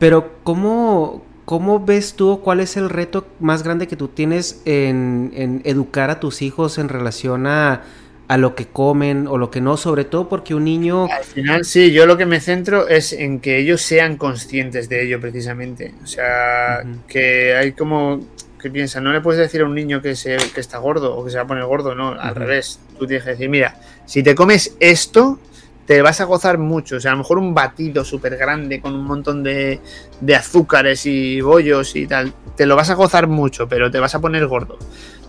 [0.00, 5.32] Pero ¿cómo, ¿cómo ves tú cuál es el reto más grande que tú tienes en,
[5.34, 7.84] en educar a tus hijos en relación a,
[8.28, 9.76] a lo que comen o lo que no?
[9.78, 11.06] Sobre todo porque un niño...
[11.10, 15.04] Al final, sí, yo lo que me centro es en que ellos sean conscientes de
[15.04, 15.94] ello precisamente.
[16.02, 18.20] O sea, que hay como
[18.60, 21.24] que piensan, no le puedes decir a un niño que, se, que está gordo o
[21.24, 22.80] que se va a poner gordo, no, al revés.
[22.98, 25.38] Tú tienes que decir, mira, si te comes esto,
[25.86, 26.96] te vas a gozar mucho.
[26.96, 29.80] O sea, a lo mejor un batido súper grande con un montón de,
[30.20, 34.14] de azúcares y bollos y tal, te lo vas a gozar mucho, pero te vas
[34.14, 34.78] a poner gordo.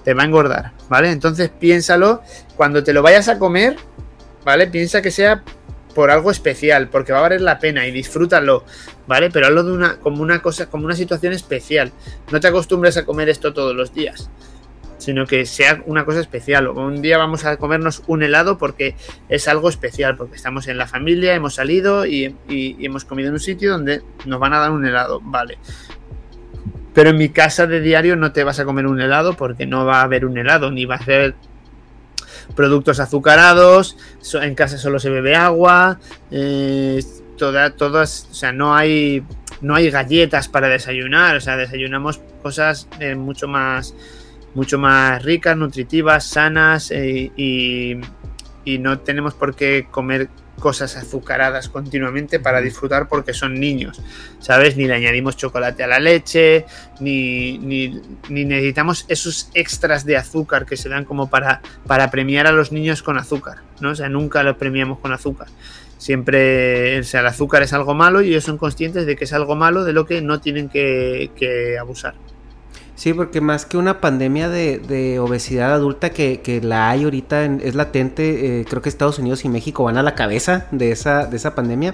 [0.03, 1.11] Te va a engordar, ¿vale?
[1.11, 2.21] Entonces piénsalo,
[2.55, 3.75] cuando te lo vayas a comer,
[4.45, 4.67] ¿vale?
[4.67, 5.43] Piensa que sea
[5.93, 8.63] por algo especial, porque va a valer la pena y disfrútalo,
[9.07, 9.29] ¿vale?
[9.31, 11.91] Pero hazlo de una, como una cosa, como una situación especial.
[12.31, 14.29] No te acostumbres a comer esto todos los días,
[14.97, 16.67] sino que sea una cosa especial.
[16.67, 18.95] Un día vamos a comernos un helado porque
[19.29, 23.39] es algo especial, porque estamos en la familia, hemos salido y, hemos comido en un
[23.39, 25.57] sitio donde nos van a dar un helado, ¿vale?
[26.93, 29.85] Pero en mi casa de diario no te vas a comer un helado porque no
[29.85, 31.35] va a haber un helado, ni va a haber
[32.55, 33.97] productos azucarados,
[34.33, 35.99] en casa solo se bebe agua,
[36.31, 37.03] eh,
[37.37, 39.23] toda, todas, o sea, no hay,
[39.61, 43.93] no hay galletas para desayunar, o sea, desayunamos cosas eh, mucho más,
[44.57, 47.95] mucho más ricas, nutritivas, sanas eh, y,
[48.65, 50.29] y no tenemos por qué comer
[50.59, 54.01] cosas azucaradas continuamente para disfrutar porque son niños,
[54.39, 54.75] ¿sabes?
[54.75, 56.65] Ni le añadimos chocolate a la leche,
[56.99, 62.47] ni, ni, ni necesitamos esos extras de azúcar que se dan como para, para premiar
[62.47, 63.91] a los niños con azúcar, ¿no?
[63.91, 65.49] O sea, nunca los premiamos con azúcar.
[65.99, 69.33] Siempre, o sea, el azúcar es algo malo y ellos son conscientes de que es
[69.33, 72.15] algo malo de lo que no tienen que, que abusar.
[72.97, 77.45] Sí, porque más que una pandemia de, de obesidad adulta que, que, la hay ahorita,
[77.45, 80.91] en, es latente, eh, creo que Estados Unidos y México van a la cabeza de
[80.91, 81.93] esa, de esa pandemia,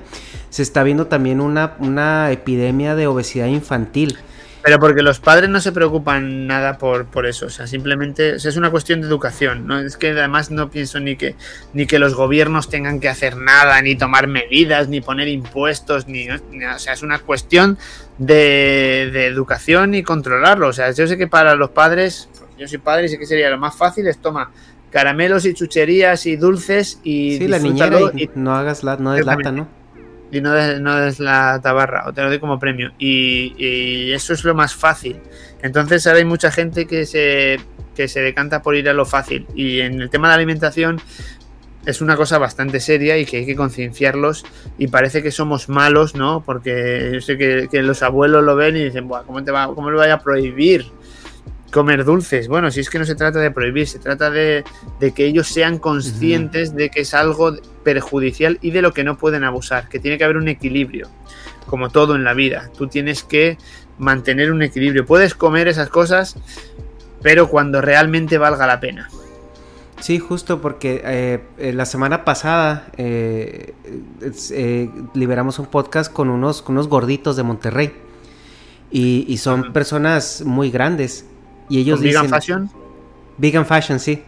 [0.50, 4.18] se está viendo también una, una epidemia de obesidad infantil.
[4.64, 8.40] Pero porque los padres no se preocupan nada por, por eso, o sea, simplemente o
[8.40, 9.78] sea, es una cuestión de educación, ¿no?
[9.78, 11.36] Es que además no pienso ni que,
[11.74, 16.28] ni que los gobiernos tengan que hacer nada, ni tomar medidas, ni poner impuestos, ni,
[16.52, 17.78] ni o sea, es una cuestión
[18.18, 20.70] de, de, educación y controlarlo.
[20.70, 23.50] O sea, yo sé que para los padres, yo soy padre y sé que sería
[23.50, 24.50] lo más fácil es toma
[24.92, 29.12] caramelos y chucherías y dulces y sí, la niñera y, y no hagas la, no
[29.12, 29.68] des lata, ¿no?
[30.34, 32.92] Y no des, no des la tabarra, o te lo doy como premio.
[32.98, 35.18] Y, eso es lo más fácil.
[35.62, 37.60] Entonces ahora hay mucha gente que se,
[37.96, 39.46] que se decanta por ir a lo fácil.
[39.56, 41.00] Y en el tema de alimentación,
[41.86, 44.46] es una cosa bastante seria y que hay que concienciarlos
[44.78, 46.42] y parece que somos malos, ¿no?
[46.46, 49.92] Porque yo sé que, los abuelos lo ven y dicen, Buah, ¿cómo, te va, ¿cómo
[49.92, 50.86] le vaya a prohibir
[51.74, 52.48] comer dulces?
[52.48, 54.64] Bueno, si es que no se trata de prohibir, se trata de,
[55.00, 56.78] de que ellos sean conscientes uh -huh.
[56.78, 60.24] de que es algo perjudicial y de lo que no pueden abusar, que tiene que
[60.24, 61.10] haber un equilibrio,
[61.66, 62.70] como todo en la vida.
[62.78, 63.58] Tú tienes que
[63.98, 65.06] mantener un equilibrio.
[65.06, 66.38] Puedes comer esas cosas,
[67.22, 69.10] pero cuando realmente valga la pena.
[70.00, 73.74] Sí, justo porque eh, la semana pasada eh,
[74.52, 77.94] eh, liberamos un podcast con unos, con unos gorditos de Monterrey.
[78.92, 81.26] Y, y son personas muy grandes.
[81.70, 82.22] Y ellos ¿Con dicen.
[82.24, 82.72] Vegan Fashion?
[83.38, 84.24] Vegan Fashion, sí.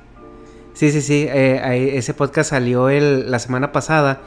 [0.74, 1.28] Sí, sí, sí.
[1.30, 4.22] ese podcast salió el, la semana pasada.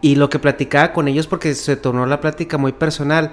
[0.00, 3.32] Y lo que platicaba con ellos, porque se tornó la plática muy personal.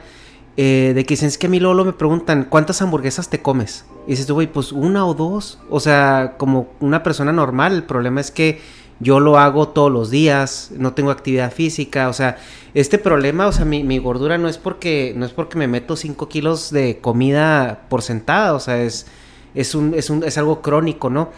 [0.60, 3.86] Eh, de que dicen, es que a mí Lolo me preguntan, ¿cuántas hamburguesas te comes?
[4.08, 5.60] Y dices tú, güey, pues una o dos.
[5.70, 7.74] O sea, como una persona normal.
[7.74, 8.60] El problema es que
[9.00, 12.10] yo lo hago todos los días, no tengo actividad física.
[12.10, 12.38] O sea,
[12.74, 15.96] este problema, o sea, mi, mi gordura no es porque no es porque me meto
[15.96, 18.54] 5 kilos de comida por sentada.
[18.54, 19.06] O sea, es,
[19.54, 21.30] es, un, es, un, es algo crónico, ¿no?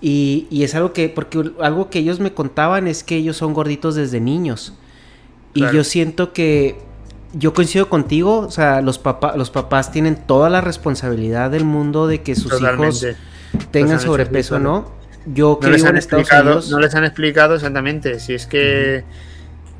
[0.00, 3.54] Y, y es algo que, porque algo que ellos me contaban es que ellos son
[3.54, 4.74] gorditos desde niños.
[5.54, 6.76] Y yo siento que
[7.32, 12.06] yo coincido contigo, o sea, los, papá, los papás tienen toda la responsabilidad del mundo
[12.06, 13.10] de que sus Totalmente.
[13.10, 14.90] hijos tengan sobrepeso, ¿no?
[15.26, 16.70] Yo no les, han explicado, Unidos...
[16.70, 19.04] no les han explicado exactamente, si es que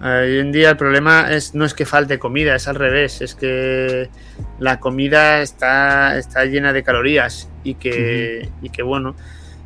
[0.00, 0.24] uh -huh.
[0.24, 3.34] hoy en día el problema es no es que falte comida, es al revés, es
[3.34, 4.10] que
[4.58, 8.66] la comida está, está llena de calorías y que, uh -huh.
[8.66, 9.14] y que bueno,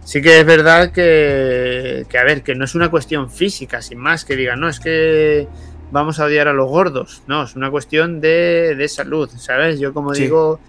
[0.04, 3.98] sí que es verdad que, que, a ver, que no es una cuestión física, sin
[3.98, 5.48] más, que digan, no, es que
[5.92, 7.22] vamos a odiar a los gordos.
[7.26, 9.80] No, es una cuestión de, de salud, ¿sabes?
[9.80, 10.22] Yo como sí.
[10.22, 10.60] digo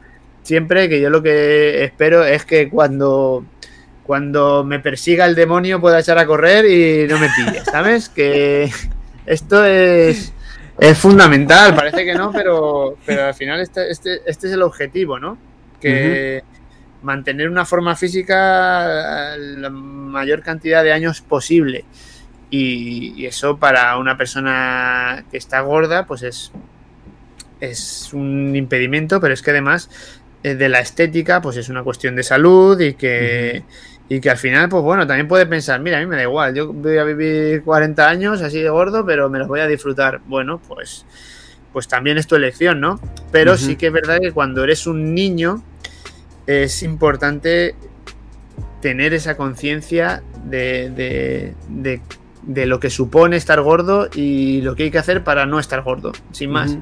[0.43, 3.45] siempre que yo lo que espero es que cuando,
[4.03, 8.09] cuando me persiga el demonio pueda echar a correr y no me pille, ¿sabes?
[8.09, 8.69] que
[9.25, 10.33] esto es,
[10.79, 15.19] es fundamental, parece que no, pero, pero al final este, este, este es el objetivo,
[15.19, 15.37] ¿no?
[15.79, 17.03] Que uh -huh.
[17.03, 21.85] mantener una forma física la mayor cantidad de años posible.
[22.49, 26.51] Y, y, eso para una persona que está gorda, pues es,
[27.61, 29.89] es un impedimento, pero es que además
[30.43, 33.90] eh, de la estética, pues es una cuestión de salud y que, uh -huh.
[34.13, 36.53] Y que al final, pues bueno, también puede pensar, mira, a mí me da igual,
[36.53, 40.19] yo voy a vivir 40 años así de gordo, pero me los voy a disfrutar.
[40.25, 41.05] Bueno, pues,
[41.71, 42.99] pues también es tu elección, ¿no?
[43.31, 43.57] Pero uh -huh.
[43.57, 45.63] sí que es verdad que cuando eres un niño
[46.45, 47.73] es importante
[48.81, 52.01] tener esa conciencia de, de, de
[52.43, 55.81] de lo que supone estar gordo y lo que hay que hacer para no estar
[55.83, 56.75] gordo, sin más.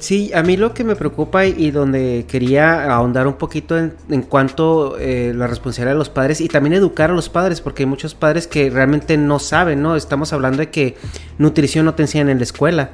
[0.00, 3.92] Sí, a mí lo que me preocupa y, y donde quería ahondar un poquito en,
[4.08, 7.82] en cuanto eh, la responsabilidad de los padres y también educar a los padres, porque
[7.82, 9.96] hay muchos padres que realmente no saben, ¿no?
[9.96, 10.96] Estamos hablando de que
[11.38, 12.90] nutrición no te enseñan en la escuela.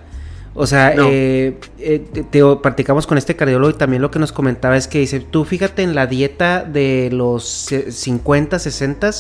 [0.59, 1.07] O sea, no.
[1.09, 1.99] eh, eh,
[2.31, 5.45] te, practicamos con este cardiólogo y también lo que nos comentaba es que dice, tú
[5.45, 9.11] fíjate en la dieta de los 50, 60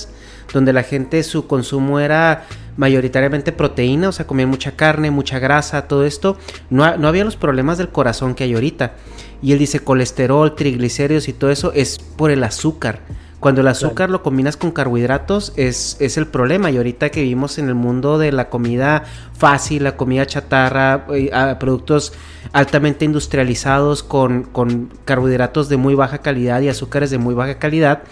[0.52, 2.44] donde la gente su consumo era
[2.76, 6.36] mayoritariamente proteína, o sea, comía mucha carne, mucha grasa, todo esto,
[6.70, 8.94] no, no había los problemas del corazón que hay ahorita.
[9.42, 13.00] Y él dice colesterol, triglicéridos y todo eso es por el azúcar.
[13.38, 14.12] Cuando el azúcar claro.
[14.12, 16.70] lo combinas con carbohidratos es, es, el problema.
[16.70, 21.30] Y ahorita que vivimos en el mundo de la comida fácil, la comida chatarra, eh,
[21.60, 22.14] productos
[22.52, 28.04] altamente industrializados con, con carbohidratos de muy baja calidad y azúcares de muy baja calidad,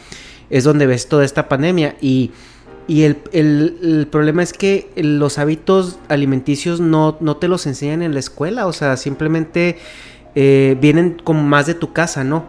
[0.50, 1.96] es donde ves toda esta pandemia.
[2.00, 2.30] Y
[2.86, 8.02] Y el, el- el problema es que los hábitos alimenticios no, no te los enseñan
[8.02, 9.78] en la escuela, o sea, simplemente
[10.34, 12.44] eh, vienen como más de tu casa, ¿no?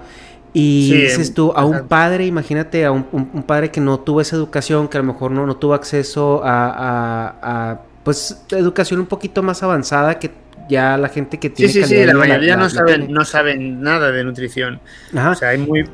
[0.53, 3.99] Y Sí, dices tú, a un padre, imagínate a un, un- un padre que no
[4.01, 8.41] tuvo esa educación, que a lo mejor no, no tuvo acceso a, a- a, pues,
[8.51, 10.31] educación un poquito más avanzada que
[10.69, 13.07] ya la gente que Sí, tiene sí, sí, de la mayoría la- no la saben,
[13.11, 14.81] no saben nada de nutrición.
[15.15, 15.31] Ajá.
[15.31, 15.85] O sea, hay muy.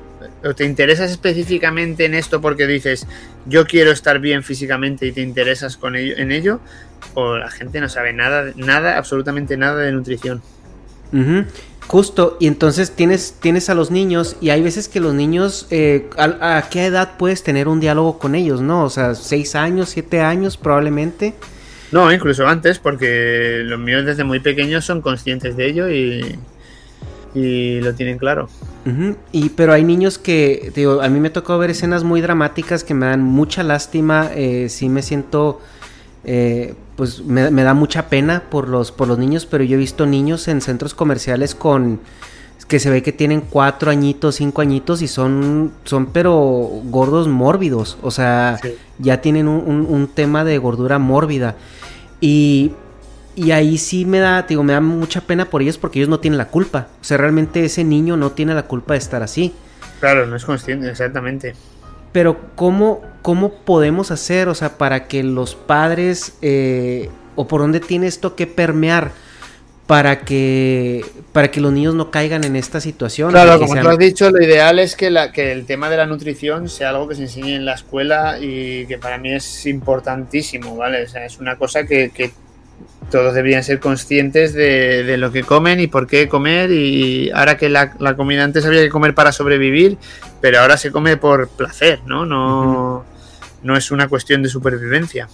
[0.43, 3.07] O te interesas específicamente en esto porque dices,
[3.45, 6.59] yo quiero estar bien físicamente y te interesas con ello, en ello,
[7.13, 10.41] o la gente no sabe nada, nada, absolutamente nada de nutrición.
[11.87, 16.09] Justo, y entonces tienes, tienes a los niños y hay veces que los niños, eh,
[16.17, 18.85] ¿a, a qué edad puedes tener un diálogo con ellos, no?
[18.85, 21.33] O sea, seis años, siete años probablemente.
[21.91, 26.39] No, incluso antes, porque los míos desde muy pequeños son conscientes de ello y,
[27.35, 28.47] y lo tienen claro.
[29.31, 32.93] Y pero hay niños que, digo, a mí me tocó ver escenas muy dramáticas que
[32.93, 35.59] me dan mucha lástima, eh, sí me siento,
[36.23, 39.79] eh, pues me, me da mucha pena por los, por los niños, pero yo he
[39.79, 41.99] visto niños en centros comerciales con
[42.67, 46.39] que se ve que tienen cuatro añitos, cinco añitos y son, son pero
[46.85, 48.75] gordos mórbidos, o sea, Sí.
[48.97, 51.55] ya tienen un, un- un tema de gordura mórbida.
[52.21, 52.71] Y
[53.35, 56.19] y ahí sí me da, digo, me da mucha pena por ellos porque ellos no
[56.19, 56.87] tienen la culpa.
[57.01, 59.53] O sea, realmente ese niño no tiene la culpa de estar así.
[59.99, 61.55] Claro, no es consciente, exactamente.
[62.11, 67.79] Pero ¿cómo, cómo podemos hacer, o sea, para que los padres, eh, o por dónde
[67.79, 69.11] tiene esto que permear
[69.87, 73.31] para que, para que los niños no caigan en esta situación?
[73.31, 75.97] Claro, como sean- tú has dicho, lo ideal es que, la, que el tema de
[75.97, 79.65] la nutrición sea algo que se enseñe en la escuela y que para mí es
[79.65, 81.03] importantísimo, ¿vale?
[81.03, 82.31] O sea, es una cosa que, que
[83.11, 87.57] todos deberían ser conscientes de, de lo que comen y por qué comer y ahora
[87.57, 89.97] que la, la comida antes había que comer para sobrevivir,
[90.39, 92.25] pero ahora se come por placer, ¿no?
[92.25, 93.05] No,
[93.63, 95.27] no es una cuestión de supervivencia.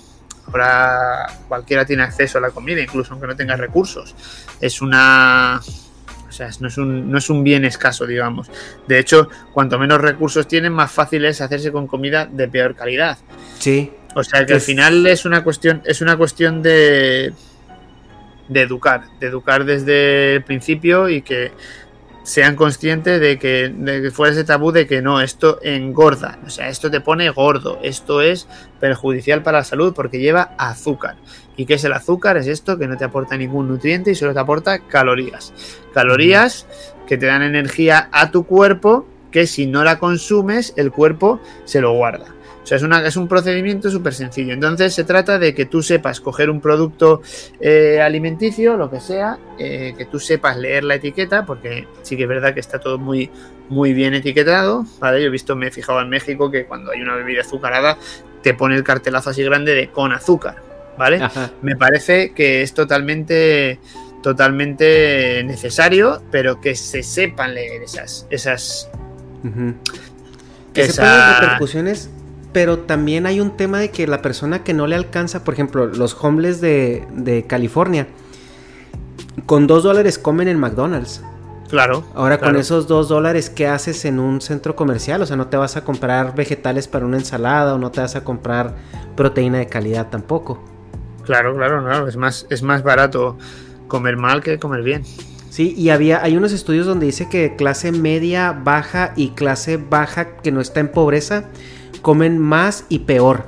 [0.48, 4.16] Ahora cualquiera tiene acceso a la comida, incluso aunque no tenga recursos.
[4.60, 5.62] Es una...
[6.28, 8.50] O sea, no es, un, no es un bien escaso, digamos.
[8.88, 13.18] De hecho, cuanto menos recursos tienen, más fácil es hacerse con comida de peor calidad.
[13.60, 17.34] Sí, O sea que al final es una cuestión, es una cuestión de,
[18.48, 21.52] de educar, de educar desde el principio y que
[22.28, 26.50] sean conscientes de que, de que fuera ese tabú de que no, esto engorda, o
[26.50, 28.50] sea, esto te pone gordo, esto es
[28.82, 31.16] perjudicial para la salud porque lleva azúcar.
[31.56, 32.36] ¿Y qué es el azúcar?
[32.36, 35.54] Es esto que no te aporta ningún nutriente y solo te aporta calorías.
[35.94, 36.68] Calorías
[37.08, 41.80] que te dan energía a tu cuerpo que si no la consumes el cuerpo se
[41.80, 42.37] lo guarda.
[42.68, 44.52] O sea, es, una, es un procedimiento súper sencillo.
[44.54, 47.22] Entonces se trata de que tú sepas coger un producto
[47.62, 52.24] eh, alimenticio, lo que sea, eh, que tú sepas leer la etiqueta, porque sí que
[52.24, 53.32] es verdad que está todo muy,
[53.70, 54.86] muy bien etiquetado.
[55.00, 55.22] ¿vale?
[55.22, 57.98] Yo he visto, me he fijado en México que cuando hay una bebida azucarada
[58.44, 60.58] te pone el cartelazo así grande de con azúcar.
[60.98, 61.24] ¿Vale?
[61.24, 61.52] ajá.
[61.62, 63.80] Me parece que es totalmente
[64.22, 68.90] totalmente necesario, pero que se sepan leer esas, esas,
[69.42, 69.74] Ujú.
[70.74, 72.10] Que Esa- sepan las repercusiones,
[72.58, 75.86] pero también hay un tema de que la persona que no le alcanza, por ejemplo,
[75.86, 78.08] los homeless de, de California,
[79.46, 81.22] con dos dólares comen en McDonald's.
[81.70, 82.04] claro.
[82.16, 85.22] Ahora con esos dos dólares, ¿qué haces en un centro comercial?
[85.22, 88.16] O sea, no te vas a comprar vegetales para una ensalada o no te vas
[88.16, 88.74] a comprar
[89.16, 90.60] proteína de calidad tampoco.
[91.26, 92.08] Claro, claro, claro.
[92.08, 93.38] Es más, es más barato
[93.88, 95.04] comer mal que comer bien.
[95.52, 100.38] Sí, y había, hay unos estudios donde dice que clase media, baja y clase baja
[100.38, 101.46] que no está en pobreza
[102.02, 103.46] comen más y peor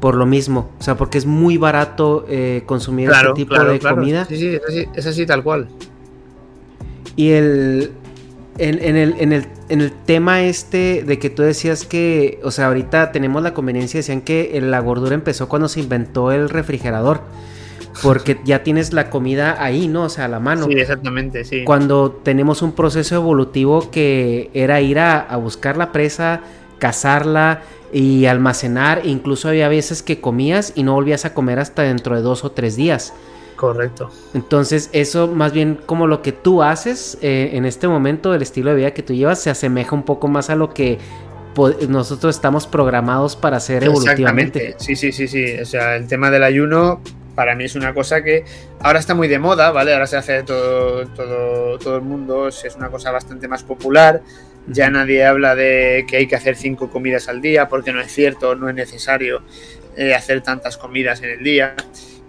[0.00, 0.70] por lo mismo.
[0.78, 3.96] O sea, porque es muy barato eh, consumir Claro, este tipo claro, de claro.
[3.96, 4.26] comida.
[4.26, 5.68] Sí, sí, es así, es así tal cual.
[7.16, 7.90] Y el
[8.58, 12.50] en, en el, en, el, en el tema este de que tú decías que, o
[12.50, 17.22] sea, ahorita tenemos la conveniencia, decían que la gordura empezó cuando se inventó el refrigerador.
[18.02, 20.04] Porque ya tienes la comida ahí, ¿no?
[20.04, 20.66] O sea, a la mano.
[20.66, 21.64] Sí, exactamente, sí.
[21.64, 26.42] cuando tenemos un proceso evolutivo que era ir a, a buscar la presa,
[26.78, 27.62] cazarla
[27.92, 29.02] y almacenar.
[29.04, 32.52] Incluso había veces que comías y no volvías a comer hasta dentro de dos o
[32.52, 33.12] tres días.
[33.56, 34.10] Correcto.
[34.34, 38.70] Entonces eso más bien como lo que tú haces eh, en este momento, el estilo
[38.70, 40.98] de vida que tú llevas, se asemeja un poco más a lo que
[41.88, 44.70] nosotros estamos programados para hacer evolutivamente.
[44.70, 44.84] Exactamente.
[44.84, 45.60] Sí, sí, sí, sí.
[45.60, 47.00] O sea, el tema del ayuno
[47.34, 48.44] para mí es una cosa que
[48.80, 49.92] ahora está muy de moda, ¿vale?
[49.92, 54.22] Ahora se hace todo, todo, todo el mundo, es una cosa bastante más popular.
[54.66, 58.12] Ya nadie habla de que hay que hacer cinco comidas al día, porque no es
[58.12, 59.42] cierto, no es necesario
[59.96, 61.74] eh, hacer tantas comidas en el día.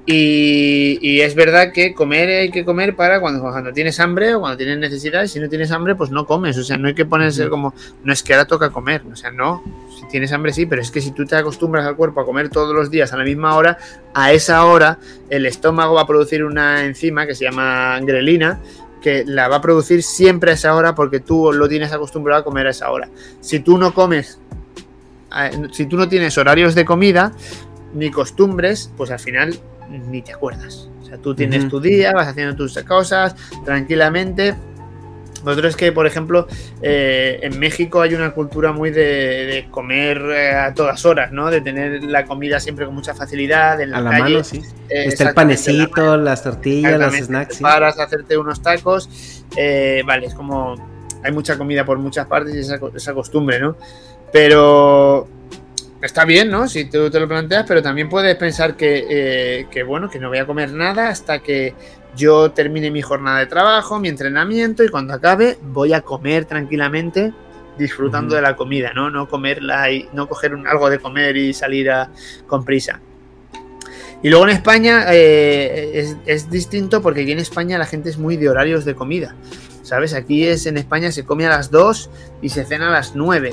[0.07, 4.39] Y, y es verdad que comer hay que comer para cuando, cuando tienes hambre o
[4.39, 5.23] cuando tienes necesidad.
[5.23, 6.57] Y si no tienes hambre, pues no comes.
[6.57, 7.73] O sea, no hay que ponerse como,
[8.03, 9.01] no es que ahora toca comer.
[9.11, 9.63] O sea, no.
[9.99, 12.49] Si tienes hambre, sí, pero es que si tú te acostumbras al cuerpo a comer
[12.49, 13.77] todos los días a la misma hora,
[14.13, 18.59] a esa hora el estómago va a producir una enzima que se llama grelina
[19.05, 22.43] que la va a producir siempre a esa hora porque tú lo tienes acostumbrado a
[22.43, 23.07] comer a esa hora.
[23.39, 24.39] Si tú no comes,
[25.37, 27.31] eh, si tú no tienes horarios de comida
[27.93, 29.59] ni costumbres, pues al final
[30.09, 30.89] ni te acuerdas.
[31.03, 34.55] O sea, tú tienes tu día, vas haciendo tus cosas tranquilamente.
[35.45, 36.47] Nosotros es que, por ejemplo,
[36.81, 39.03] eh, en México hay una cultura muy de,
[39.45, 41.49] de comer eh, a todas horas, ¿no?
[41.51, 44.23] De tener la comida siempre con mucha facilidad en la, A la calle.
[44.23, 44.61] mano, sí.
[44.89, 47.49] Eh, Está el la panecito, las tortillas, los snacks.
[47.49, 47.63] te sí.
[47.63, 49.43] paras a hacerte unos tacos.
[49.55, 50.75] eh, vale, es como.
[51.23, 53.77] Hay mucha comida por muchas partes y esa, co- esa costumbre, ¿no?
[54.31, 55.27] Pero.
[56.01, 56.67] Está bien, ¿no?
[56.67, 60.29] Si tú te lo planteas, pero también puedes pensar que, eh, que, bueno, que no
[60.29, 61.73] voy a comer nada hasta que
[62.15, 67.33] yo termine mi jornada de trabajo, mi entrenamiento y cuando acabe voy a comer tranquilamente
[67.77, 69.09] disfrutando de la comida, ¿no?
[69.09, 72.09] No comerla y no coger un- algo de comer y salir a-
[72.47, 73.01] con prisa.
[74.23, 78.17] Y luego en España eh, es, es distinto porque aquí en España la gente es
[78.17, 79.35] muy de horarios de comida.
[79.83, 80.13] ¿Sabes?
[80.15, 82.09] Aquí es en España se come a las 2
[82.41, 83.51] y se cena a las 9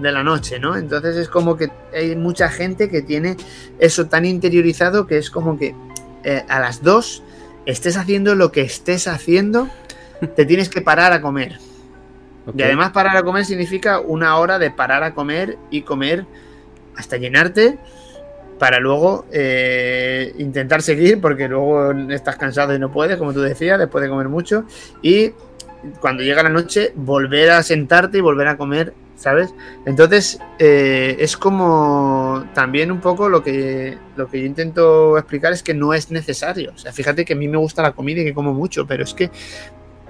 [0.00, 0.76] de la noche, ¿no?
[0.76, 3.36] Entonces es como que hay mucha gente que tiene
[3.78, 5.74] eso tan interiorizado que es como que
[6.24, 7.22] eh, a las 2
[7.66, 9.68] estés haciendo lo que estés haciendo,
[10.36, 11.58] te tienes que parar a comer.
[12.56, 16.26] Y además parar a comer significa una hora de parar a comer y comer
[16.96, 17.78] hasta llenarte
[18.58, 23.78] para luego eh, intentar seguir porque luego estás cansado y no puedes, como tú decías,
[23.78, 24.64] después de comer mucho.
[25.02, 25.32] Y
[26.00, 29.54] cuando llega la noche, volver a sentarte y volver a comer, ¿sabes?
[29.86, 35.62] Entonces eh, es como también un poco lo que, lo que yo intento explicar es
[35.62, 36.72] que no es necesario.
[36.74, 39.04] O sea, fíjate que a mí me gusta la comida y que como mucho, pero
[39.04, 39.30] es que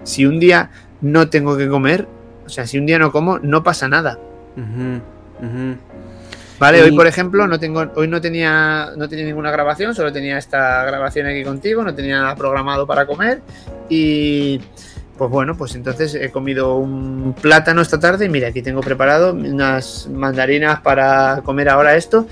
[0.02, 0.70] si un día
[1.00, 2.06] no tengo que comer,
[2.44, 4.18] o sea, si un día no como, no pasa nada.
[6.58, 10.12] Vale, Y- hoy por ejemplo no tengo, hoy no tenía, no tenía ninguna grabación, solo
[10.12, 13.40] tenía esta grabación aquí contigo, no tenía nada programado para comer
[13.88, 14.60] y
[15.18, 20.08] pues bueno, pues entonces he comido un plátano esta tarde mira, aquí tengo preparado unas
[20.08, 22.26] mandarinas para comer ahora esto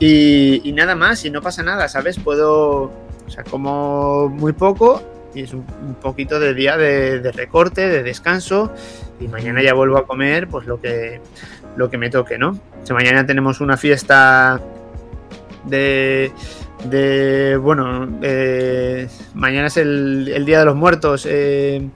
[0.00, 2.18] y, nada más y no pasa nada, ¿sabes?
[2.18, 5.02] Puedo, o sea, como muy poco
[5.34, 5.64] y es un,
[6.02, 8.72] poquito de día de, de recorte, de descanso
[9.20, 11.20] y mañana ya vuelvo a comer pues lo que
[11.76, 12.50] lo que me toque, ¿no?
[12.50, 14.60] O sea, mañana tenemos una fiesta
[15.64, 16.32] de.
[16.84, 21.88] De bueno, eh, mañana es el, el Día de los Muertos, eh,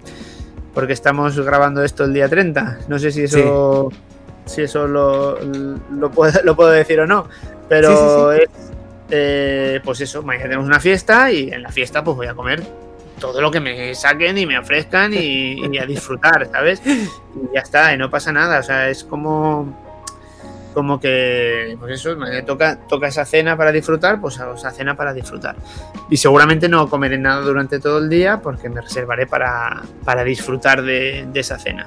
[0.75, 2.81] porque estamos grabando esto el día 30.
[2.89, 3.91] No sé si eso.
[4.45, 7.29] Si eso lo, lo, puedo, lo puedo decir o no,
[7.69, 8.49] pero es.
[9.11, 12.63] eh, pues eso, mañana tenemos una fiesta y en la fiesta pues voy a comer
[13.19, 16.81] todo lo que me saquen y me ofrezcan y, y a disfrutar, ¿sabes?
[16.87, 19.86] Y ya está, y no pasa nada, o sea, es como
[20.77, 22.15] como que pues eso,
[22.47, 25.57] toca, toca esa cena para disfrutar, pues esa cena para disfrutar.
[26.11, 30.83] Y seguramente no comeré nada durante todo el día porque me reservaré para, para disfrutar
[30.83, 31.87] de, esa cena.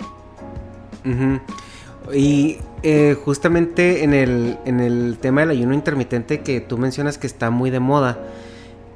[2.11, 7.27] Y eh, justamente en el, en el tema del ayuno intermitente que tú mencionas que
[7.27, 8.17] está muy de moda,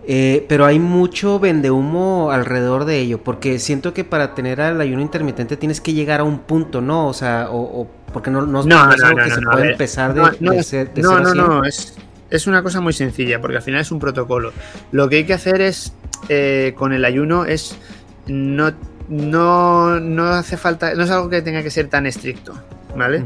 [0.07, 5.01] eh, pero hay mucho vendehumo alrededor de ello, porque siento que para tener al ayuno
[5.01, 7.07] intermitente tienes que llegar a un punto, ¿no?
[7.07, 10.13] O sea, o, o porque no, no, No, no es algo que se puede empezar
[10.13, 11.95] de, No, de ser- de no, no, no, es,
[12.29, 14.51] es una cosa muy sencilla porque al final es un protocolo.
[14.91, 15.93] Lo que hay que hacer es,
[16.29, 17.77] eh, con el ayuno, es
[18.27, 18.71] no,
[19.17, 22.53] no, no hace falta, no es algo que tenga que ser tan estricto,
[22.95, 23.23] ¿vale?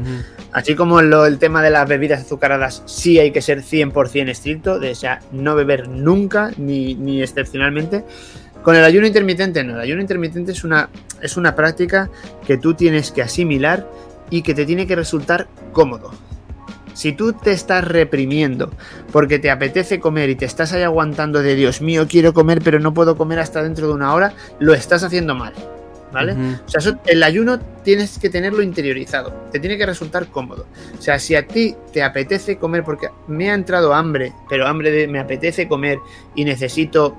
[0.52, 4.78] Así como lo- el tema de las bebidas azucaradas, sí hay que ser 100% estricto,
[4.78, 8.04] de o sea, no beber nunca, ni, ni excepcionalmente.
[8.62, 9.74] Con el ayuno intermitente, no.
[9.74, 10.88] El ayuno intermitente es una,
[11.22, 12.10] es una práctica
[12.46, 13.86] que tú tienes que asimilar
[14.30, 16.10] y que te tiene que resultar cómodo.
[16.92, 18.70] Si tú te estás reprimiendo
[19.12, 22.80] porque te apetece comer y te estás ahí aguantando de Dios mío, quiero comer, pero
[22.80, 25.52] no puedo comer hasta dentro de una hora, lo estás haciendo mal.
[26.12, 26.32] ¿Vale?
[26.32, 30.66] O sea, eso- el ayuno tienes que tenerlo interiorizado, te tiene que resultar cómodo.
[30.98, 34.90] O sea, si a ti te apetece comer, porque me ha entrado hambre, pero hambre
[34.90, 35.98] de me apetece comer
[36.34, 37.14] y necesito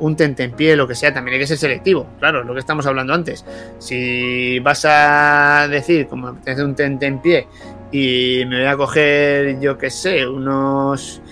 [0.00, 3.14] un tentempié, lo que sea, también hay que ser selectivo, claro, lo que estamos hablando
[3.14, 3.44] antes.
[3.78, 7.46] Si vas a decir, como me apetece un tentempié
[7.92, 11.22] y me voy a coger, yo qué sé, unos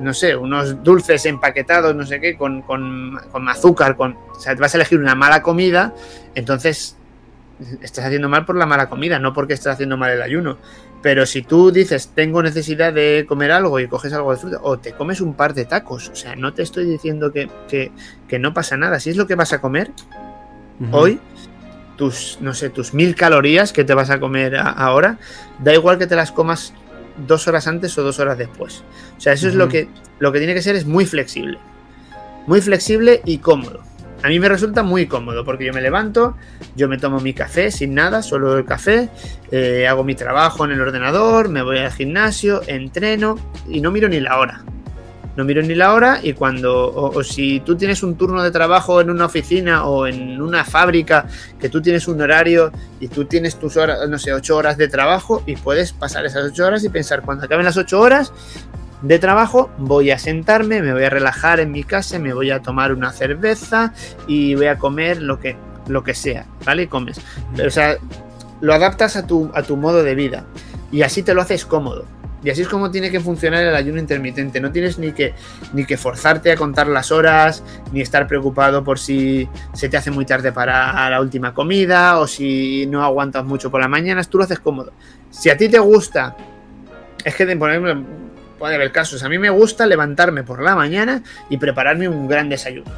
[0.00, 4.16] no sé, unos dulces empaquetados, no sé qué, con, con, con azúcar, con.
[4.36, 5.94] O sea, te vas a elegir una mala comida,
[6.34, 6.96] entonces
[7.82, 10.58] estás haciendo mal por la mala comida, no porque estás haciendo mal el ayuno.
[11.02, 14.78] Pero si tú dices, tengo necesidad de comer algo y coges algo de fruta, o
[14.78, 17.92] te comes un par de tacos, o sea, no te estoy diciendo que, que,
[18.26, 18.98] que no pasa nada.
[18.98, 19.90] Si es lo que vas a comer
[20.92, 21.20] hoy,
[21.96, 25.18] tus, no sé, tus mil calorías que te vas a comer a- ahora,
[25.58, 26.72] da igual que te las comas
[27.26, 28.82] dos horas antes o dos horas después.
[29.16, 29.88] O sea, eso es lo que,
[30.18, 31.58] lo que tiene que ser es muy flexible.
[32.46, 33.82] Muy flexible y cómodo.
[34.22, 36.36] A mí me resulta muy cómodo porque yo me levanto,
[36.74, 39.10] yo me tomo mi café sin nada, solo el café,
[39.52, 43.36] eh, hago mi trabajo en el ordenador, me voy al gimnasio, entreno
[43.68, 44.64] y no miro ni la hora.
[45.38, 48.50] No miro ni la hora y cuando, o, o si tú tienes un turno de
[48.50, 51.26] trabajo en una oficina o en una fábrica,
[51.60, 54.88] que tú tienes un horario y tú tienes tus horas, no sé, ocho horas de
[54.88, 58.32] trabajo y puedes pasar esas ocho horas y pensar, cuando acaben las ocho horas
[59.00, 62.60] de trabajo, voy a sentarme, me voy a relajar en mi casa, me voy a
[62.60, 63.92] tomar una cerveza
[64.26, 65.56] y voy a comer lo que,
[65.86, 66.82] lo que sea, ¿vale?
[66.82, 67.20] Y comes.
[67.54, 67.96] Pero, o sea,
[68.60, 70.46] lo adaptas a tu, a tu modo de vida
[70.90, 72.17] y así te lo haces cómodo.
[72.42, 74.60] Y así es como tiene que funcionar el ayuno intermitente.
[74.60, 75.34] No tienes ni que,
[75.72, 80.10] ni que forzarte a contar las horas, ni estar preocupado por si se te hace
[80.10, 84.28] muy tarde para la última comida o si no aguantas mucho por las mañanas.
[84.28, 84.92] Tú lo haces cómodo.
[85.30, 86.36] Si a ti te gusta,
[87.24, 88.04] es que por ejemplo,
[88.58, 89.22] puede haber casos.
[89.24, 92.90] A mí me gusta levantarme por la mañana y prepararme un gran desayuno,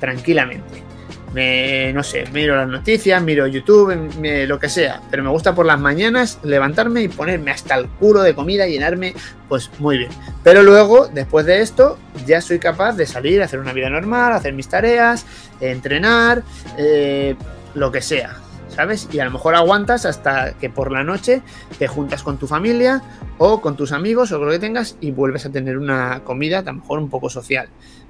[0.00, 0.91] tranquilamente.
[1.34, 5.54] Me, no sé, miro las noticias, miro YouTube, me- lo que sea, pero me gusta
[5.54, 9.14] por las mañanas levantarme y ponerme hasta el culo de comida llenarme,
[9.48, 10.10] pues muy bien.
[10.44, 14.52] Pero luego, después de esto, ya soy capaz de salir, hacer una vida normal, hacer
[14.52, 15.24] mis tareas,
[15.60, 16.42] entrenar,
[16.76, 17.34] eh,
[17.74, 18.36] lo que sea,
[18.68, 19.08] ¿sabes?
[19.10, 21.40] Y a lo mejor aguantas hasta que por la noche
[21.78, 23.00] te juntas con tu familia
[23.38, 26.58] o con tus amigos o con lo que tengas y vuelves a tener una comida,
[26.58, 27.68] a lo mejor un poco social,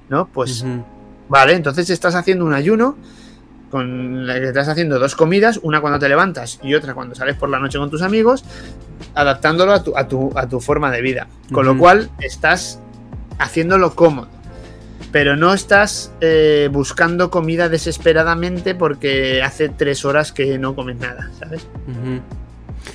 [0.09, 0.27] ¿no?
[0.27, 0.65] Pues.
[1.33, 2.95] Vale, entonces estás haciendo un ayuno
[3.71, 7.35] con la que estás haciendo dos comidas, una cuando te levantas y otra cuando sales
[7.37, 8.45] por la noche con tus amigos,
[9.15, 11.27] adaptándolo a tu, a tu, a tu forma de vida.
[11.51, 12.79] Con lo cual estás
[13.39, 14.27] haciéndolo cómodo.
[15.11, 21.31] Pero no estás eh, buscando comida desesperadamente porque hace tres horas que no comes nada,
[21.39, 21.65] ¿sabes?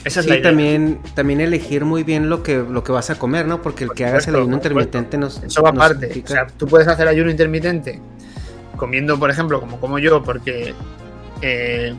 [0.04, 0.50] Esa es Sí, la idea.
[0.50, 3.62] también, también elegir muy bien lo que, lo que vas a comer, ¿no?
[3.62, 5.42] Porque el que hagas el ayuno intermitente nos.
[5.42, 5.96] Eso va aparte.
[6.06, 8.00] O significa- sea, tú puedes hacer ayuno intermitente
[8.78, 10.74] comiendo, por ejemplo, como como yo, porque
[11.42, 11.94] eh,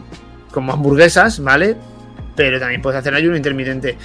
[0.51, 1.77] como hamburguesas, ¿vale?
[2.35, 3.97] Pero también puedes hacer ayuno intermitente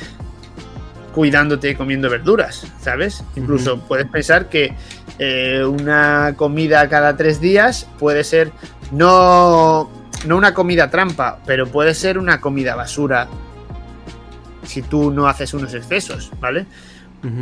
[1.14, 3.24] cuidándote y comiendo verduras, ¿sabes?
[3.36, 4.74] Incluso puedes pensar que
[5.18, 8.50] eh, una comida cada tres días puede ser
[8.90, 9.88] no,
[10.26, 13.28] no una comida trampa, pero puede ser una comida basura
[14.64, 16.66] si tú no haces unos excesos, ¿vale?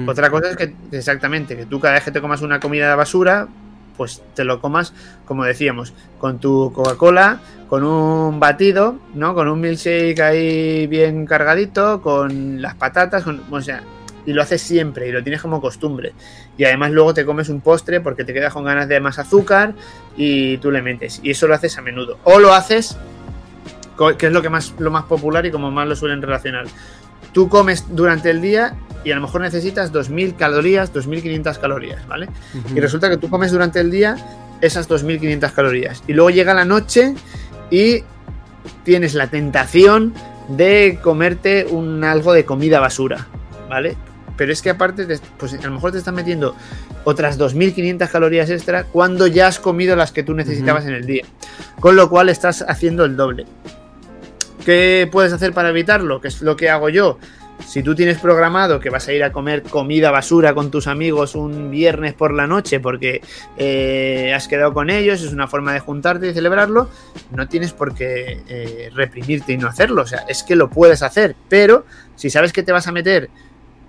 [0.06, 2.94] Otra cosa es que exactamente, que tú cada vez que te comas una comida de
[2.94, 3.48] basura,
[3.96, 4.92] pues te lo comas,
[5.24, 9.34] como decíamos, con tu Coca-Cola, con un batido, ¿no?
[9.34, 13.82] Con un milkshake ahí bien cargadito, con las patatas, con, o sea,
[14.26, 16.12] y lo haces siempre y lo tienes como costumbre.
[16.56, 19.74] Y además luego te comes un postre porque te quedas con ganas de más azúcar
[20.16, 21.20] y tú le metes.
[21.22, 22.18] Y eso lo haces a menudo.
[22.24, 22.96] O lo haces,
[24.18, 26.66] que es lo que más lo más popular y como más lo suelen relacionar.
[27.32, 32.28] Tú comes durante el día y a lo mejor necesitas 2.000 calorías, 2.500 calorías, ¿vale?
[32.74, 34.16] Y resulta que tú comes durante el día
[34.60, 36.02] esas 2.500 calorías.
[36.06, 37.14] Y luego llega la noche
[37.70, 38.04] y
[38.84, 40.12] tienes la tentación
[40.48, 43.26] de comerte un algo de comida basura,
[43.68, 43.96] ¿vale?
[44.36, 46.54] Pero es que aparte, te- pues a lo mejor te estás metiendo
[47.04, 51.24] otras 2.500 calorías extra cuando ya has comido las que tú necesitabas en el día.
[51.80, 53.46] Con lo cual estás haciendo el doble.
[54.64, 56.20] ¿Qué puedes hacer para evitarlo?
[56.20, 57.18] Que es lo que hago yo.
[57.66, 61.34] Si tú tienes programado que vas a ir a comer comida basura con tus amigos
[61.34, 63.22] un viernes por la noche porque
[63.56, 66.90] eh, has quedado con ellos, es una forma de juntarte y celebrarlo,
[67.30, 70.02] no tienes por qué eh, reprimirte y no hacerlo.
[70.02, 71.86] O sea, es que lo puedes hacer, pero
[72.16, 73.30] si sabes que te vas a meter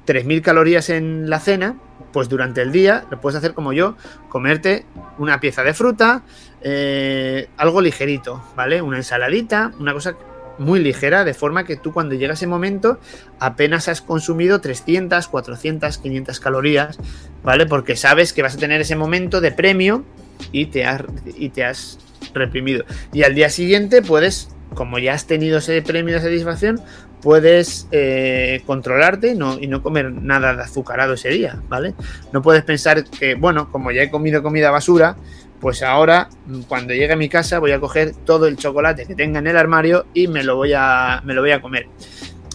[0.06, 1.76] 3.000 calorías en la cena,
[2.12, 3.96] pues durante el día lo puedes hacer como yo,
[4.30, 4.86] comerte
[5.18, 6.24] una pieza de fruta,
[6.62, 8.82] eh, algo ligerito, ¿vale?
[8.82, 10.16] Una ensaladita, una cosa
[10.58, 13.00] muy ligera, de forma que tú cuando llega ese momento
[13.40, 16.98] apenas has consumido 300, 400, 500 calorías,
[17.44, 17.66] ¿vale?
[17.66, 20.04] Porque sabes que vas a tener ese momento de premio
[20.52, 22.00] y te has, y te has
[22.34, 22.86] reprimido.
[23.12, 26.82] Y al día siguiente puedes, como ya has tenido ese premio de satisfacción,
[27.22, 31.96] puedes eh, controlarte y no, y no comer nada de azucarado ese día, ¿vale?
[32.34, 35.16] No puedes pensar que, bueno, como ya he comido comida basura,
[35.64, 36.28] pues ahora
[36.68, 39.56] cuando llegue a mi casa voy a coger todo el chocolate que tenga en el
[39.56, 41.88] armario y me lo voy a, me lo voy a comer.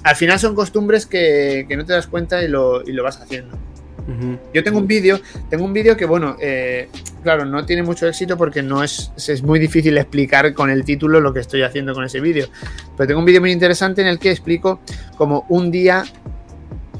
[0.05, 3.19] Al final son costumbres que, que no te das cuenta y lo, y lo vas
[3.19, 3.57] haciendo.
[4.53, 6.91] Yo tengo un vídeo, tengo un vídeo que, bueno, eh,
[7.23, 11.19] claro, no tiene mucho éxito porque no es, es muy difícil explicar con el título
[11.19, 12.49] lo que estoy haciendo con ese vídeo.
[12.95, 14.81] Pero tengo un vídeo muy interesante en el que explico
[15.17, 16.05] como un día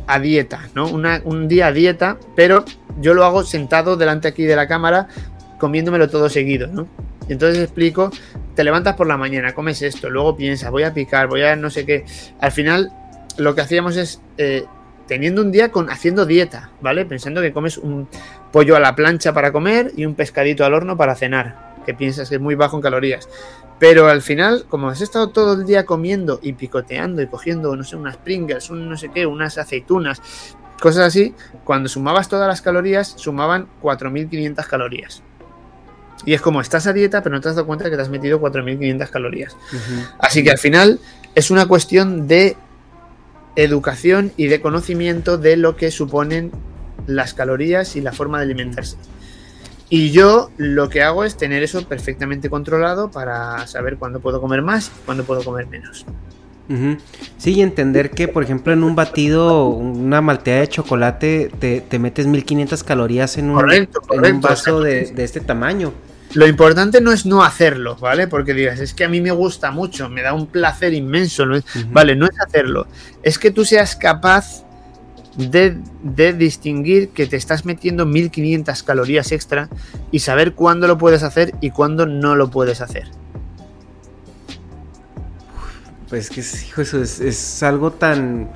[0.07, 0.89] a dieta, ¿no?
[0.89, 2.65] un día a dieta, pero
[2.99, 5.09] yo lo hago sentado delante aquí de la cámara,
[5.59, 6.89] comiéndomelo todo seguido, ¿no?
[7.29, 8.11] Entonces explico,
[8.55, 11.71] te levantas por la mañana, comes esto, luego piensas, voy a picar, voy a no
[11.71, 12.05] sé qué.
[12.41, 12.91] Al final,
[13.37, 14.65] lo que hacíamos es eh,
[15.07, 17.05] teniendo un día con haciendo dieta, ¿vale?
[17.05, 18.09] Pensando que comes un
[18.53, 22.29] pollo a la plancha para comer y un pescadito al horno para cenar, que piensas
[22.29, 23.29] que es muy bajo en calorías.
[23.79, 27.85] Pero al final, como has estado todo el día comiendo y picoteando y cogiendo, no
[27.85, 30.21] sé, unas Pringles, un no sé qué, unas aceitunas,
[30.81, 35.23] cosas así, cuando sumabas todas las calorías, sumaban 4.500 calorías.
[36.25, 38.09] Y es como, estás a dieta, pero no te has dado cuenta que te has
[38.09, 39.57] metido 4.500 calorías.
[40.19, 41.01] Así que al final
[41.35, 42.57] es una cuestión de
[43.57, 46.53] educación y de conocimiento de lo que suponen
[47.07, 48.97] las calorías y la forma de alimentarse.
[49.91, 54.63] Y yo lo que hago es tener eso perfectamente controlado para saber cuándo puedo comer
[54.63, 56.05] más y cuándo puedo comer menos.
[57.39, 62.27] Sí, y entender que, por ejemplo, en un batido, una malteada de chocolate, te, metes
[62.27, 65.95] 1500 calorías en un, vaso de, este tamaño.
[66.35, 68.29] Lo importante no es no hacerlo, ¿vale?
[68.29, 71.45] Porque digas, es que a mí me gusta mucho, me da un placer inmenso.
[71.91, 72.87] Vale, no es hacerlo.
[73.23, 74.65] Es que tú seas capaz
[75.39, 79.69] de, distinguir que te estás metiendo 1500 calorías extra
[80.11, 83.09] y saber cuándo lo puedes hacer y cuándo no lo puedes hacer.
[86.09, 88.51] Pues que hijo, eso es, algo tan.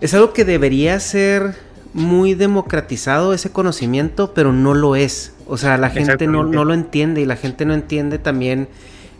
[0.00, 1.54] Es algo que debería ser
[1.92, 5.34] muy democratizado ese conocimiento, pero no lo es.
[5.50, 8.68] O sea, la gente no, no, lo entiende y la gente no entiende también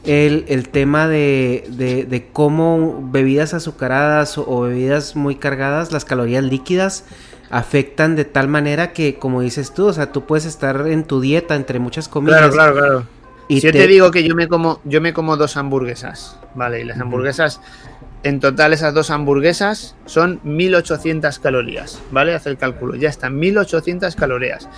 [0.04, 7.04] el, tema de, de, cómo bebidas azucaradas o, bebidas muy cargadas, las calorías líquidas
[7.50, 11.20] afectan de tal manera que, como dices tú, o sea, tú puedes estar en tu
[11.20, 12.38] dieta entre muchas comidas.
[12.38, 13.06] Claro, claro, claro.
[13.48, 16.82] Y si yo te digo que yo me como, yo me como dos hamburguesas, ¿vale?
[16.82, 17.60] Y las hamburguesas,
[18.22, 22.34] en total esas dos hamburguesas son 1800 calorías, ¿vale?
[22.34, 24.68] Haz el cálculo, ya están 1800 calorías.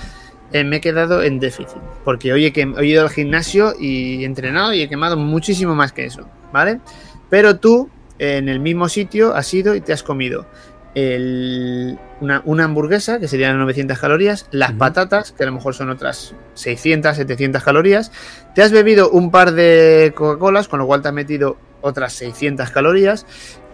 [0.52, 1.78] Eh, me he quedado en déficit.
[2.04, 6.04] Porque hoy he, ido al gimnasio y he entrenado y he quemado muchísimo más que
[6.04, 6.80] eso, ¿vale?
[7.30, 7.88] Pero tú,
[8.18, 10.46] en el mismo sitio, has ido y te has comido
[10.94, 17.16] una, hamburguesa, que serían 900 calorías, las patatas, que a lo mejor son otras 600,
[17.16, 18.12] 700 calorías,
[18.54, 22.70] te has bebido un par de Coca-Colas, con lo cual te has metido otras 600
[22.70, 23.26] calorías,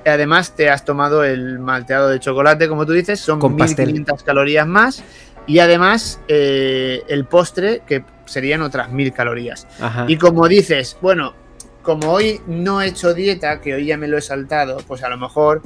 [0.06, 4.66] y además te has tomado el malteado de chocolate, como tú dices, son 1500 calorías
[4.66, 5.02] más,
[5.48, 9.66] y además, eh, el postre, que serían otras mil calorías.
[10.06, 11.32] Y como dices, bueno,
[11.82, 15.08] como hoy no he hecho dieta, que hoy ya me lo he saltado, pues a
[15.08, 15.62] lo mejor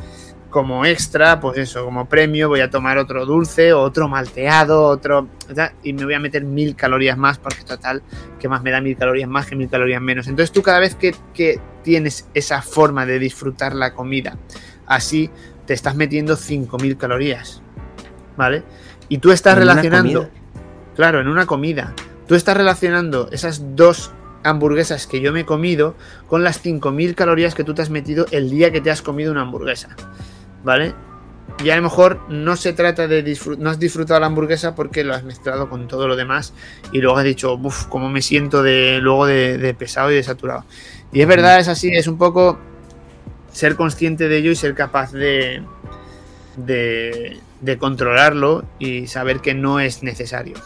[0.50, 5.26] como extra, pues eso, como premio, voy a tomar otro dulce, otro malteado, otro.
[5.82, 8.04] Y me voy a meter mil calorías más, porque total,
[8.38, 10.28] que más me da mil calorías más que mil calorías menos.
[10.28, 14.38] Entonces tú cada vez que, que tienes esa forma de disfrutar la comida,
[14.86, 15.28] así
[15.66, 16.36] te estás metiendo
[16.80, 17.62] mil calorías.
[18.36, 18.62] ¿Vale?
[19.08, 20.28] Y tú estás relacionando,
[20.94, 21.94] claro, en una comida,
[22.26, 24.12] tú estás relacionando esas dos
[24.44, 25.94] hamburguesas que yo me he comido
[26.28, 29.32] con las 5.000 calorías que tú te has metido el día que te has comido
[29.32, 29.96] una hamburguesa,
[30.64, 30.94] ¿vale?
[31.62, 35.04] Y a lo mejor no se trata de disfrutar, no has disfrutado la hamburguesa porque
[35.04, 36.54] lo has mezclado con todo lo demás
[36.92, 40.64] y luego has dicho, uff, cómo me siento de, luego de, pesado y de saturado.
[41.12, 42.58] Y es verdad, es así, es un poco
[43.52, 45.62] ser consciente de ello y ser capaz de,
[46.56, 50.56] de, de controlarlo y saber que no es necesario.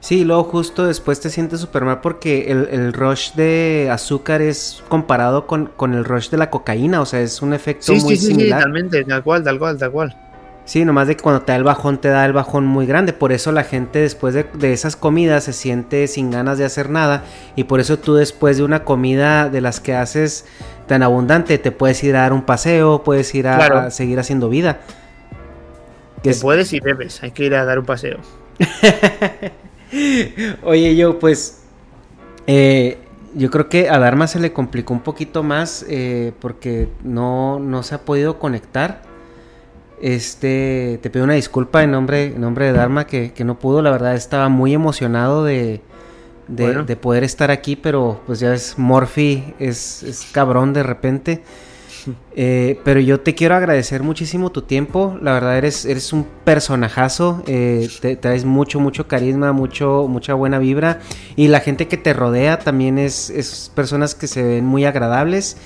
[0.00, 5.46] Sí, luego justo después te sientes súper mal porque el, rush de azúcar es comparado
[5.46, 8.58] con, el rush de la cocaína, o sea, es un efecto muy sí, sí, similar.
[8.58, 10.16] Sí, totalmente, tal cual, tal cual, tal cual.
[10.66, 13.14] Sí, nomás de que cuando te da el bajón, te da el bajón muy grande.
[13.14, 17.22] Por eso la gente después de, esas comidas se siente sin ganas de hacer nada.
[17.56, 20.46] Y por eso tú después de una comida de las que haces
[20.86, 24.80] tan abundante, te puedes ir a dar un paseo, puedes ir a seguir haciendo vida.
[26.24, 28.18] Que puedes y debes, hay que ir a dar un paseo.
[30.62, 31.60] Oye, yo pues...
[32.46, 32.98] Eh,
[33.34, 37.82] yo creo que a Dharma se le complicó un poquito más eh, porque no, no
[37.82, 39.02] se ha podido conectar.
[40.00, 43.82] Este, te pido una disculpa en nombre, en nombre de Dharma que, no pudo.
[43.82, 45.80] La verdad estaba muy emocionado de,
[46.48, 51.42] de, poder estar aquí, pero pues ya es Morphy, es, es cabrón de repente.
[52.36, 55.18] Eh, pero yo te quiero agradecer muchísimo tu tiempo.
[55.22, 57.42] La verdad eres, eres un personajazo.
[57.46, 61.00] Eh, te traes mucho, mucho carisma, mucho, mucha buena vibra.
[61.36, 65.56] Y la gente que te rodea también es, es personas que se ven muy agradables.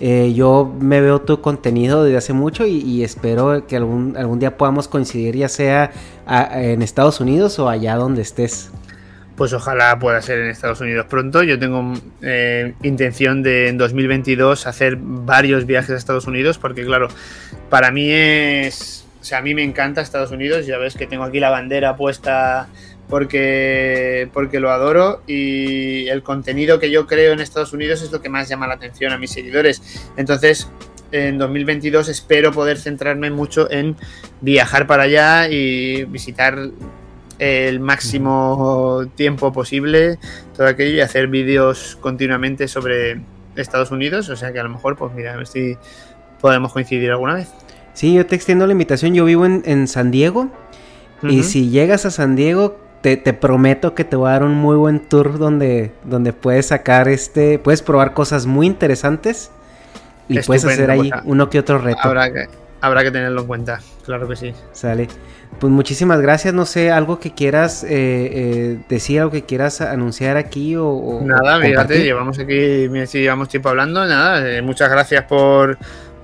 [0.00, 4.58] Eh, yo me veo tu contenido desde hace mucho y, espero que algún, algún día
[4.58, 5.90] podamos coincidir, ya sea
[6.52, 8.70] en Estados Unidos o allá donde estés
[9.36, 11.42] pues ojalá pueda ser en Estados Unidos pronto.
[11.42, 17.08] Yo tengo eh, intención de en 2022 hacer varios viajes a Estados Unidos porque claro,
[17.68, 21.40] para mí es sea, a mí me encanta Estados Unidos, ya ves que tengo aquí
[21.40, 22.68] la bandera puesta
[23.08, 28.22] porque, porque lo adoro y el contenido que yo creo en Estados Unidos es lo
[28.22, 29.82] que más llama la atención a mis seguidores.
[30.16, 30.70] Entonces,
[31.12, 33.96] en 2022 espero poder centrarme mucho en
[34.40, 36.58] viajar para allá y visitar
[37.38, 40.18] el máximo tiempo posible
[40.56, 43.20] todo aquello y hacer vídeos continuamente sobre
[43.56, 44.28] Estados Unidos.
[44.28, 45.76] O sea que a lo mejor, pues mira, a ver si
[46.40, 47.48] podemos coincidir alguna vez.
[47.94, 49.14] Sí, yo te extiendo la invitación.
[49.14, 50.50] Yo vivo en, en San Diego.
[51.22, 54.54] Y si llegas a San Diego, te, te, prometo que te voy a dar un
[54.54, 57.58] muy buen tour donde, donde puedes sacar este.
[57.58, 59.50] Puedes probar cosas muy interesantes.
[60.28, 62.00] Y puedes hacer ahí pues, uno que otro reto.
[62.02, 62.48] Habrá que,
[62.86, 64.54] habrá que tenerlo en cuenta, claro que sí.
[64.72, 65.08] Sale.
[65.58, 66.52] Pues muchísimas gracias.
[66.52, 70.88] No sé, algo que quieras eh, eh, decir, algo que quieras anunciar aquí o.
[70.88, 74.04] o nada, fíjate, llevamos aquí, mira, si llevamos tiempo hablando.
[74.04, 75.78] Nada, eh, muchas gracias por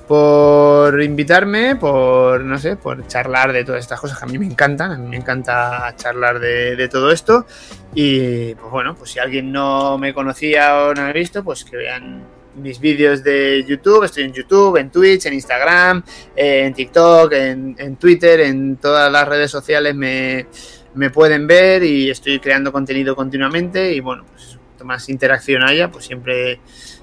[0.07, 4.45] por invitarme, por, no sé, por charlar de todas estas cosas que a mí me
[4.45, 7.47] encantan, a mí me encanta charlar de, de, todo esto
[7.95, 11.65] y pues bueno, pues si alguien no me conocía o no me ha visto, pues
[11.65, 12.25] que vean
[12.57, 16.03] mis vídeos de YouTube, estoy en YouTube, en Twitch, en Instagram,
[16.37, 20.47] en TikTok, en, en Twitter, en todas las redes sociales me,
[20.95, 26.07] me, pueden ver y estoy creando contenido continuamente y bueno, pues más interacción haya, pues
[26.07, 26.61] siempre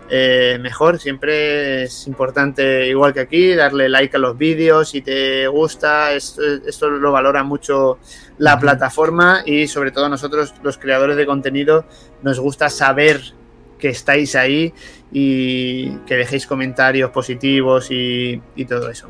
[0.09, 0.99] eh, mejor.
[0.99, 6.13] Siempre es importante, igual que aquí, darle like a los vídeos si te gusta.
[6.13, 7.99] Esto, esto lo valora mucho
[8.37, 8.61] la uh -huh.
[8.61, 11.85] plataforma y sobre todo nosotros, los creadores de contenido,
[12.23, 13.21] nos gusta saber
[13.77, 14.73] que estáis ahí
[15.11, 19.07] y que dejéis comentarios positivos y, y todo eso.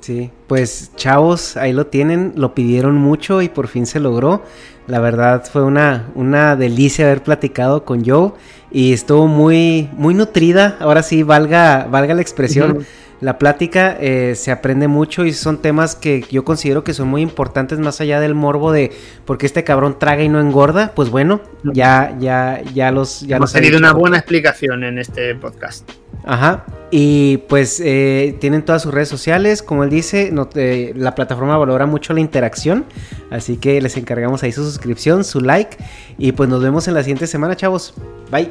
[0.00, 4.42] Sí, pues chavos, ahí lo tienen, lo pidieron mucho y por fin se logró.
[4.86, 8.32] La verdad fue una, una delicia haber platicado con Joe
[8.70, 10.76] y estuvo muy, muy nutrida.
[10.78, 12.72] Ahora sí, valga, valga la expresión.
[12.72, 12.86] Uh -huh.
[13.20, 17.22] La plática eh, se aprende mucho y son temas que yo considero que son muy
[17.22, 18.92] importantes más allá del morbo de
[19.24, 20.92] porque este cabrón traga y no engorda.
[20.94, 23.20] Pues bueno, ya, ya, ya los.
[23.22, 25.88] Ya Hemos tenido una buena explicación en este podcast.
[26.24, 26.64] Ajá.
[26.90, 31.56] Y pues eh, tienen todas sus redes sociales, como él dice, no te, la plataforma
[31.56, 32.84] valora mucho la interacción,
[33.30, 35.76] así que les encargamos ahí su suscripción, su like
[36.18, 37.94] y pues nos vemos en la siguiente semana, chavos.
[38.30, 38.50] Bye.